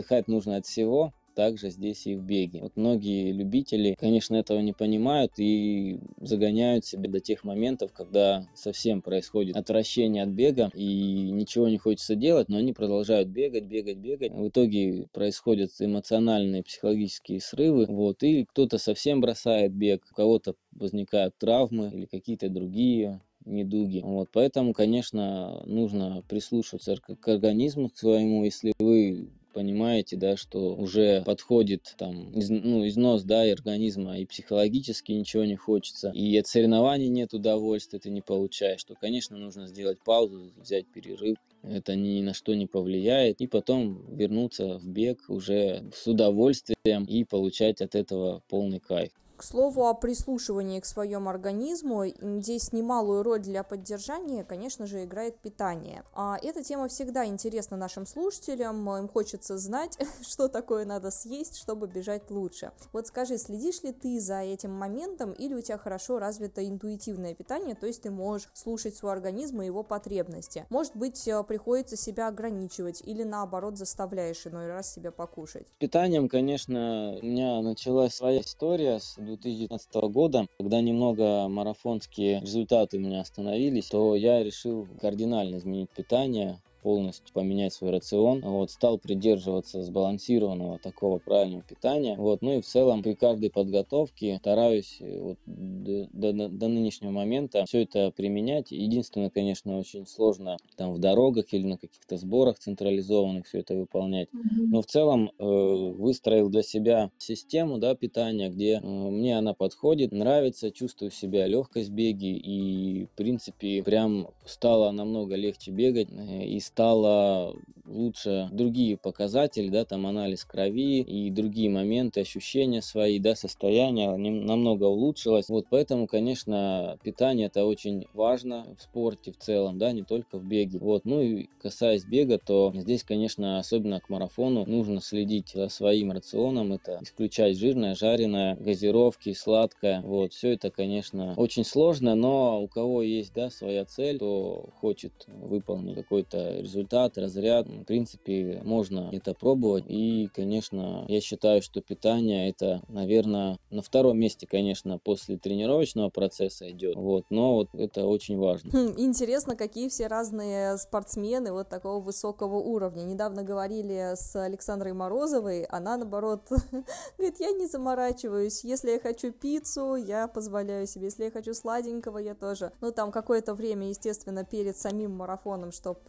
отдыхать 0.09 0.27
нужно 0.27 0.57
от 0.57 0.65
всего, 0.65 1.13
также 1.35 1.69
здесь 1.69 2.05
и 2.05 2.15
в 2.15 2.23
беге. 2.23 2.61
Вот 2.61 2.75
многие 2.75 3.31
любители, 3.31 3.95
конечно, 3.97 4.35
этого 4.35 4.59
не 4.59 4.73
понимают 4.73 5.31
и 5.37 5.99
загоняют 6.19 6.85
себя 6.85 7.09
до 7.09 7.21
тех 7.21 7.45
моментов, 7.45 7.93
когда 7.93 8.45
совсем 8.55 9.01
происходит 9.01 9.55
отвращение 9.55 10.23
от 10.23 10.29
бега 10.29 10.69
и 10.73 11.29
ничего 11.31 11.69
не 11.69 11.77
хочется 11.77 12.15
делать, 12.15 12.49
но 12.49 12.57
они 12.57 12.73
продолжают 12.73 13.29
бегать, 13.29 13.63
бегать, 13.63 13.97
бегать. 13.97 14.33
В 14.33 14.49
итоге 14.49 15.07
происходят 15.13 15.71
эмоциональные, 15.79 16.63
психологические 16.63 17.39
срывы, 17.39 17.85
вот, 17.87 18.21
и 18.23 18.43
кто-то 18.43 18.77
совсем 18.77 19.21
бросает 19.21 19.71
бег, 19.71 20.03
у 20.11 20.15
кого-то 20.15 20.55
возникают 20.71 21.37
травмы 21.37 21.89
или 21.93 22.05
какие-то 22.05 22.49
другие 22.49 23.21
недуги. 23.45 24.01
Вот, 24.03 24.27
поэтому, 24.33 24.73
конечно, 24.73 25.63
нужно 25.65 26.21
прислушиваться 26.27 26.97
к 26.97 27.27
организму 27.27 27.89
к 27.89 27.97
своему. 27.97 28.43
Если 28.43 28.73
вы 28.79 29.29
понимаете, 29.59 30.15
да, 30.15 30.37
что 30.37 30.73
уже 30.73 31.21
подходит 31.25 31.93
там, 31.97 32.31
из, 32.31 32.49
ну, 32.49 32.87
износ, 32.87 33.23
да, 33.23 33.45
и 33.45 33.51
организма, 33.51 34.17
и 34.17 34.25
психологически 34.25 35.11
ничего 35.11 35.43
не 35.43 35.57
хочется, 35.57 36.11
и 36.15 36.37
от 36.37 36.47
соревнований 36.47 37.09
нет 37.09 37.33
удовольствия, 37.33 37.99
ты 37.99 38.09
не 38.09 38.21
получаешь, 38.21 38.81
то, 38.85 38.95
конечно, 38.95 39.37
нужно 39.37 39.67
сделать 39.67 39.97
паузу, 40.01 40.53
взять 40.55 40.87
перерыв, 40.87 41.35
это 41.61 41.97
ни 41.97 42.21
на 42.21 42.33
что 42.33 42.53
не 42.53 42.67
повлияет, 42.67 43.41
и 43.41 43.47
потом 43.47 44.15
вернуться 44.15 44.77
в 44.77 44.87
бег 44.87 45.25
уже 45.27 45.83
с 45.93 46.07
удовольствием 46.07 47.03
и 47.03 47.25
получать 47.25 47.81
от 47.81 47.95
этого 47.95 48.41
полный 48.47 48.79
кайф. 48.79 49.11
К 49.39 49.43
слову 49.43 49.87
о 49.87 49.93
прислушивании 49.93 50.81
к 50.81 50.85
своему 50.85 51.29
организму, 51.29 52.03
здесь 52.07 52.73
немалую 52.73 53.23
роль 53.23 53.39
для 53.39 53.63
поддержания, 53.63 54.43
конечно 54.43 54.85
же, 54.85 55.05
играет 55.05 55.39
питание. 55.39 56.03
А 56.13 56.37
эта 56.43 56.61
тема 56.61 56.89
всегда 56.89 57.25
интересна 57.25 57.77
нашим 57.77 58.05
слушателям, 58.05 58.89
им 58.97 59.07
хочется 59.07 59.57
знать, 59.57 59.97
что 60.27 60.49
такое 60.49 60.83
надо 60.83 61.09
съесть, 61.09 61.55
чтобы 61.55 61.87
бежать 61.87 62.29
лучше. 62.29 62.73
Вот 62.91 63.07
скажи, 63.07 63.37
следишь 63.37 63.81
ли 63.81 63.93
ты 63.93 64.19
за 64.19 64.41
этим 64.41 64.73
моментом 64.73 65.31
или 65.31 65.53
у 65.53 65.61
тебя 65.61 65.77
хорошо 65.77 66.19
развито 66.19 66.67
интуитивное 66.67 67.33
питание, 67.33 67.75
то 67.75 67.87
есть 67.87 68.01
ты 68.01 68.11
можешь 68.11 68.49
слушать 68.53 68.97
свой 68.97 69.13
организм 69.13 69.61
и 69.61 69.65
его 69.65 69.83
потребности? 69.83 70.65
Может 70.69 70.97
быть, 70.97 71.25
э, 71.29 71.41
приходится 71.45 71.95
себя 71.95 72.27
ограничивать 72.27 73.01
или 73.05 73.23
наоборот 73.23 73.77
заставляешь 73.77 74.45
иной 74.45 74.67
раз 74.67 74.93
себя 74.93 75.13
покушать? 75.13 75.67
Питанием, 75.77 76.27
конечно, 76.27 77.17
у 77.21 77.25
меня 77.25 77.61
началась 77.61 78.15
своя 78.15 78.41
история 78.41 78.99
с 78.99 79.17
2019 79.29 79.93
года, 80.11 80.47
когда 80.57 80.81
немного 80.81 81.47
марафонские 81.47 82.41
результаты 82.41 82.97
у 82.97 82.99
меня 82.99 83.21
остановились, 83.21 83.87
то 83.87 84.15
я 84.15 84.43
решил 84.43 84.87
кардинально 84.99 85.57
изменить 85.57 85.89
питание, 85.91 86.59
полностью 86.81 87.33
поменять 87.33 87.73
свой 87.73 87.91
рацион. 87.91 88.41
Вот, 88.41 88.71
стал 88.71 88.97
придерживаться 88.97 89.83
сбалансированного 89.83 90.79
такого 90.79 91.19
правильного 91.19 91.63
питания. 91.63 92.15
Вот, 92.17 92.41
ну 92.41 92.57
и 92.57 92.61
в 92.61 92.65
целом 92.65 93.03
при 93.03 93.13
каждой 93.13 93.49
подготовке 93.49 94.37
стараюсь 94.39 94.97
э, 94.99 95.19
вот, 95.19 95.37
до, 95.45 96.07
до, 96.13 96.49
до 96.49 96.67
нынешнего 96.67 97.11
момента 97.11 97.65
все 97.65 97.83
это 97.83 98.11
применять. 98.11 98.71
Единственное, 98.71 99.29
конечно, 99.29 99.77
очень 99.77 100.05
сложно 100.05 100.57
там 100.75 100.93
в 100.93 100.99
дорогах 100.99 101.45
или 101.53 101.65
на 101.65 101.77
каких-то 101.77 102.17
сборах 102.17 102.59
централизованных 102.59 103.47
все 103.47 103.59
это 103.59 103.75
выполнять. 103.75 104.29
Но 104.31 104.81
в 104.81 104.85
целом 104.85 105.31
э, 105.37 105.43
выстроил 105.43 106.49
для 106.49 106.63
себя 106.63 107.11
систему 107.17 107.77
да, 107.77 107.95
питания, 107.95 108.49
где 108.49 108.73
э, 108.73 108.85
мне 108.85 109.37
она 109.37 109.53
подходит, 109.53 110.11
нравится, 110.11 110.71
чувствую 110.71 111.11
себя 111.11 111.47
легкость 111.47 111.89
беги 111.89 112.35
и, 112.37 113.05
в 113.05 113.09
принципе, 113.11 113.83
прям 113.83 114.27
стало 114.45 114.91
намного 114.91 115.35
легче 115.35 115.71
бегать 115.71 116.09
э, 116.11 116.45
и 116.45 116.59
стало 116.69 117.55
лучше 117.85 118.49
другие 118.51 118.97
показатели, 118.97 119.69
да, 119.69 119.83
там 119.83 120.05
анализ 120.05 120.45
крови 120.45 121.01
и 121.01 121.31
другие 121.31 121.69
моменты, 121.69 122.21
ощущения 122.21 122.81
свои, 122.81 123.19
да, 123.19 123.35
состояние 123.35 124.15
намного 124.15 124.83
улучшилось. 124.83 125.49
Вот 125.49 125.65
поэтому, 125.69 126.07
конечно, 126.07 126.97
питание 127.03 127.47
это 127.47 127.65
очень 127.65 128.05
важно 128.13 128.75
в 128.77 128.83
спорте 128.83 129.31
в 129.31 129.37
целом, 129.37 129.79
да, 129.79 129.91
не 129.91 130.03
только 130.03 130.37
в 130.37 130.45
беге. 130.45 130.77
Вот, 130.79 131.05
ну 131.05 131.21
и 131.21 131.47
касаясь 131.61 132.05
бега, 132.05 132.37
то 132.37 132.71
здесь, 132.75 133.03
конечно, 133.03 133.57
особенно 133.57 133.99
к 133.99 134.09
марафону 134.09 134.65
нужно 134.67 135.01
следить 135.01 135.51
за 135.53 135.69
своим 135.69 136.11
рационом, 136.11 136.73
это 136.73 136.99
исключать 137.01 137.57
жирное, 137.57 137.95
жареное, 137.95 138.55
газировки, 138.55 139.33
сладкое. 139.33 140.01
Вот, 140.01 140.33
все 140.33 140.53
это, 140.53 140.69
конечно, 140.69 141.33
очень 141.37 141.65
сложно, 141.65 142.13
но 142.13 142.61
у 142.61 142.67
кого 142.67 143.01
есть, 143.01 143.33
да, 143.33 143.49
своя 143.49 143.85
цель, 143.85 144.17
кто 144.17 144.69
хочет 144.79 145.13
выполнить 145.27 145.95
какой-то 145.95 146.58
результат, 146.59 147.17
разряд, 147.17 147.67
в 147.67 147.83
принципе, 147.83 148.61
можно 148.63 149.09
это 149.11 149.33
пробовать. 149.33 149.85
И, 149.87 150.29
конечно, 150.33 151.05
я 151.07 151.21
считаю, 151.21 151.61
что 151.61 151.81
питание 151.81 152.49
это, 152.49 152.81
наверное, 152.87 153.57
на 153.69 153.81
втором 153.81 154.19
месте, 154.19 154.47
конечно, 154.47 154.97
после 154.97 155.37
тренировочного 155.37 156.09
процесса 156.09 156.69
идет. 156.69 156.95
Вот, 156.95 157.25
но 157.29 157.55
вот 157.55 157.69
это 157.73 158.05
очень 158.05 158.37
важно. 158.37 158.71
Хм, 158.71 158.93
интересно, 158.97 159.55
какие 159.55 159.89
все 159.89 160.07
разные 160.07 160.77
спортсмены 160.77 161.51
вот 161.51 161.69
такого 161.69 162.01
высокого 162.01 162.55
уровня. 162.55 163.03
Недавно 163.03 163.43
говорили 163.43 164.13
с 164.15 164.35
Александрой 164.35 164.93
Морозовой, 164.93 165.63
она, 165.63 165.97
наоборот, 165.97 166.41
говорит, 167.17 167.39
я 167.39 167.51
не 167.51 167.67
заморачиваюсь. 167.67 168.63
Если 168.63 168.91
я 168.91 168.99
хочу 168.99 169.31
пиццу, 169.31 169.95
я 169.95 170.27
позволяю 170.27 170.87
себе. 170.87 171.05
Если 171.05 171.25
я 171.25 171.31
хочу 171.31 171.53
сладенького, 171.53 172.17
я 172.17 172.35
тоже. 172.35 172.71
Ну, 172.81 172.91
там 172.91 173.11
какое-то 173.11 173.53
время, 173.53 173.89
естественно, 173.89 174.43
перед 174.43 174.77
самим 174.77 175.15
марафоном, 175.15 175.71
чтобы 175.71 175.99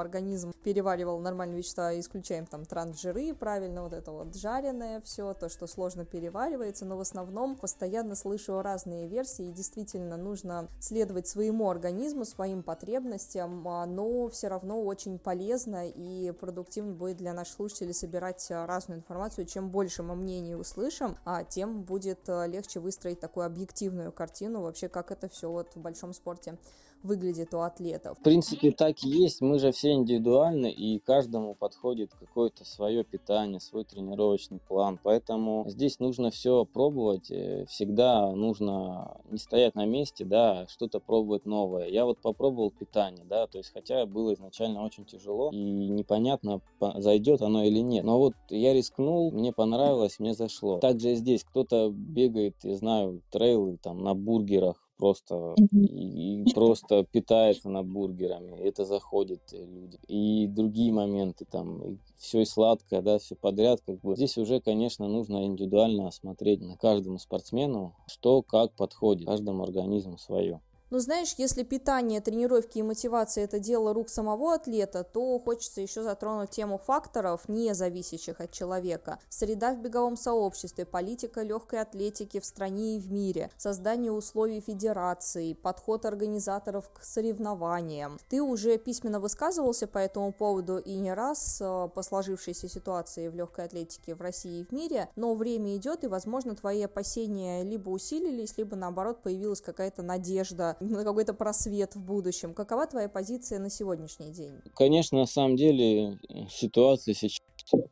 организм 0.00 0.52
переваривал 0.64 1.18
нормальные 1.18 1.58
вещества, 1.58 1.98
исключаем 1.98 2.46
там 2.46 2.64
трансжиры, 2.64 3.34
правильно, 3.34 3.82
вот 3.82 3.92
это 3.92 4.10
вот 4.10 4.34
жареное 4.34 5.00
все, 5.02 5.34
то, 5.34 5.48
что 5.48 5.66
сложно 5.66 6.04
переваривается, 6.04 6.84
но 6.84 6.96
в 6.96 7.00
основном 7.00 7.56
постоянно 7.56 8.14
слышу 8.14 8.60
разные 8.62 9.06
версии, 9.06 9.48
и 9.48 9.52
действительно 9.52 10.16
нужно 10.16 10.68
следовать 10.80 11.28
своему 11.28 11.68
организму, 11.70 12.24
своим 12.24 12.62
потребностям, 12.62 13.66
а, 13.68 13.86
но 13.86 14.28
все 14.28 14.48
равно 14.48 14.82
очень 14.82 15.18
полезно 15.18 15.88
и 15.88 16.32
продуктивно 16.32 16.94
будет 16.94 17.18
для 17.18 17.32
наших 17.32 17.54
слушателей 17.54 17.94
собирать 17.94 18.46
разную 18.50 18.98
информацию. 18.98 19.46
Чем 19.46 19.70
больше 19.70 20.02
мы 20.02 20.16
мнений 20.16 20.54
услышим, 20.54 21.16
а 21.24 21.44
тем 21.44 21.82
будет 21.82 22.28
а, 22.28 22.46
легче 22.46 22.80
выстроить 22.80 23.20
такую 23.20 23.46
объективную 23.46 24.12
картину 24.12 24.62
вообще, 24.62 24.88
как 24.88 25.10
это 25.10 25.28
все 25.28 25.50
вот 25.50 25.74
в 25.74 25.80
большом 25.80 26.12
спорте 26.12 26.58
выглядит 27.02 27.54
у 27.54 27.60
атлетов. 27.60 28.18
В 28.18 28.22
принципе, 28.22 28.70
так 28.72 29.02
и 29.04 29.08
есть. 29.08 29.40
Мы 29.40 29.58
же 29.58 29.72
все 29.72 29.92
индивидуальны, 29.92 30.70
и 30.70 30.98
каждому 30.98 31.54
подходит 31.54 32.12
какое-то 32.14 32.64
свое 32.64 33.04
питание, 33.04 33.60
свой 33.60 33.84
тренировочный 33.84 34.60
план. 34.60 34.98
Поэтому 35.02 35.64
здесь 35.68 35.98
нужно 35.98 36.30
все 36.30 36.64
пробовать. 36.64 37.30
Э, 37.30 37.64
всегда 37.68 38.30
нужно 38.32 39.20
не 39.30 39.38
стоять 39.38 39.74
на 39.74 39.86
месте, 39.86 40.24
да, 40.24 40.66
что-то 40.68 41.00
пробовать 41.00 41.46
новое. 41.46 41.86
Я 41.86 42.04
вот 42.04 42.18
попробовал 42.18 42.70
питание, 42.70 43.24
да, 43.24 43.46
то 43.46 43.58
есть 43.58 43.72
хотя 43.72 44.06
было 44.06 44.34
изначально 44.34 44.84
очень 44.84 45.04
тяжело 45.04 45.50
и 45.52 45.56
непонятно, 45.56 46.60
зайдет 46.96 47.42
оно 47.42 47.64
или 47.64 47.80
нет. 47.80 48.04
Но 48.04 48.18
вот 48.18 48.34
я 48.48 48.74
рискнул, 48.74 49.30
мне 49.32 49.52
понравилось, 49.52 50.18
мне 50.18 50.34
зашло. 50.34 50.78
Также 50.78 51.14
здесь 51.14 51.44
кто-то 51.44 51.90
бегает, 51.90 52.56
я 52.62 52.76
знаю, 52.76 53.22
трейлы 53.30 53.78
там 53.78 54.02
на 54.02 54.14
бургерах, 54.14 54.76
просто 55.00 55.54
и, 55.72 56.42
и 56.42 56.52
просто 56.52 57.04
питается 57.10 57.70
на 57.70 57.82
бургерами, 57.82 58.52
это 58.60 58.84
заходит 58.84 59.40
э, 59.52 59.64
люди. 59.64 59.98
И 60.06 60.46
другие 60.46 60.92
моменты 60.92 61.46
там, 61.50 61.82
и 61.82 61.96
все 62.18 62.42
и 62.42 62.44
сладкое, 62.44 63.00
да, 63.00 63.18
все 63.18 63.34
подряд, 63.34 63.80
как 63.86 64.00
бы. 64.00 64.14
Здесь 64.14 64.36
уже, 64.36 64.60
конечно, 64.60 65.08
нужно 65.08 65.44
индивидуально 65.46 66.10
смотреть 66.10 66.60
на 66.60 66.76
каждому 66.76 67.18
спортсмену, 67.18 67.94
что 68.06 68.42
как 68.42 68.72
подходит, 68.74 69.26
каждому 69.26 69.62
организму 69.62 70.18
свое. 70.18 70.60
Но 70.90 70.98
знаешь, 70.98 71.34
если 71.38 71.62
питание, 71.62 72.20
тренировки 72.20 72.78
и 72.78 72.82
мотивация– 72.82 73.44
это 73.46 73.60
дело 73.60 73.94
рук 73.94 74.08
самого 74.08 74.54
атлета, 74.54 75.04
то 75.04 75.38
хочется 75.38 75.80
еще 75.80 76.02
затронуть 76.02 76.50
тему 76.50 76.78
факторов, 76.78 77.48
не 77.48 77.74
зависящих 77.74 78.40
от 78.40 78.50
человека. 78.50 79.20
Среда 79.28 79.72
в 79.72 79.78
беговом 79.78 80.16
сообществе, 80.16 80.84
политика 80.84 81.42
легкой 81.42 81.82
атлетики 81.82 82.40
в 82.40 82.44
стране 82.44 82.96
и 82.96 83.00
в 83.00 83.12
мире, 83.12 83.50
создание 83.56 84.10
условий 84.10 84.60
федерации, 84.60 85.52
подход 85.52 86.04
организаторов 86.06 86.90
к 86.92 87.04
соревнованиям. 87.04 88.18
Ты 88.28 88.42
уже 88.42 88.76
письменно 88.76 89.20
высказывался 89.20 89.86
по 89.86 89.98
этому 89.98 90.32
поводу 90.32 90.78
и 90.78 90.94
не 90.98 91.14
раз 91.14 91.60
э, 91.60 91.88
по 91.94 92.02
сложившейся 92.02 92.68
ситуации 92.68 93.28
в 93.28 93.36
легкой 93.36 93.66
атлетике 93.66 94.16
в 94.16 94.20
России 94.20 94.60
и 94.60 94.64
в 94.64 94.72
мире, 94.72 95.08
но 95.14 95.34
время 95.34 95.76
идет, 95.76 96.02
и, 96.02 96.08
возможно, 96.08 96.56
твои 96.56 96.82
опасения 96.82 97.62
либо 97.62 97.90
усилились, 97.90 98.58
либо, 98.58 98.74
наоборот, 98.74 99.22
появилась 99.22 99.60
какая-то 99.60 100.02
надежда 100.02 100.76
на 100.80 101.04
какой-то 101.04 101.34
просвет 101.34 101.94
в 101.94 102.02
будущем. 102.02 102.54
Какова 102.54 102.86
твоя 102.86 103.08
позиция 103.08 103.58
на 103.58 103.70
сегодняшний 103.70 104.30
день? 104.30 104.54
Конечно, 104.74 105.18
на 105.18 105.26
самом 105.26 105.56
деле 105.56 106.18
ситуация 106.50 107.14
сейчас 107.14 107.40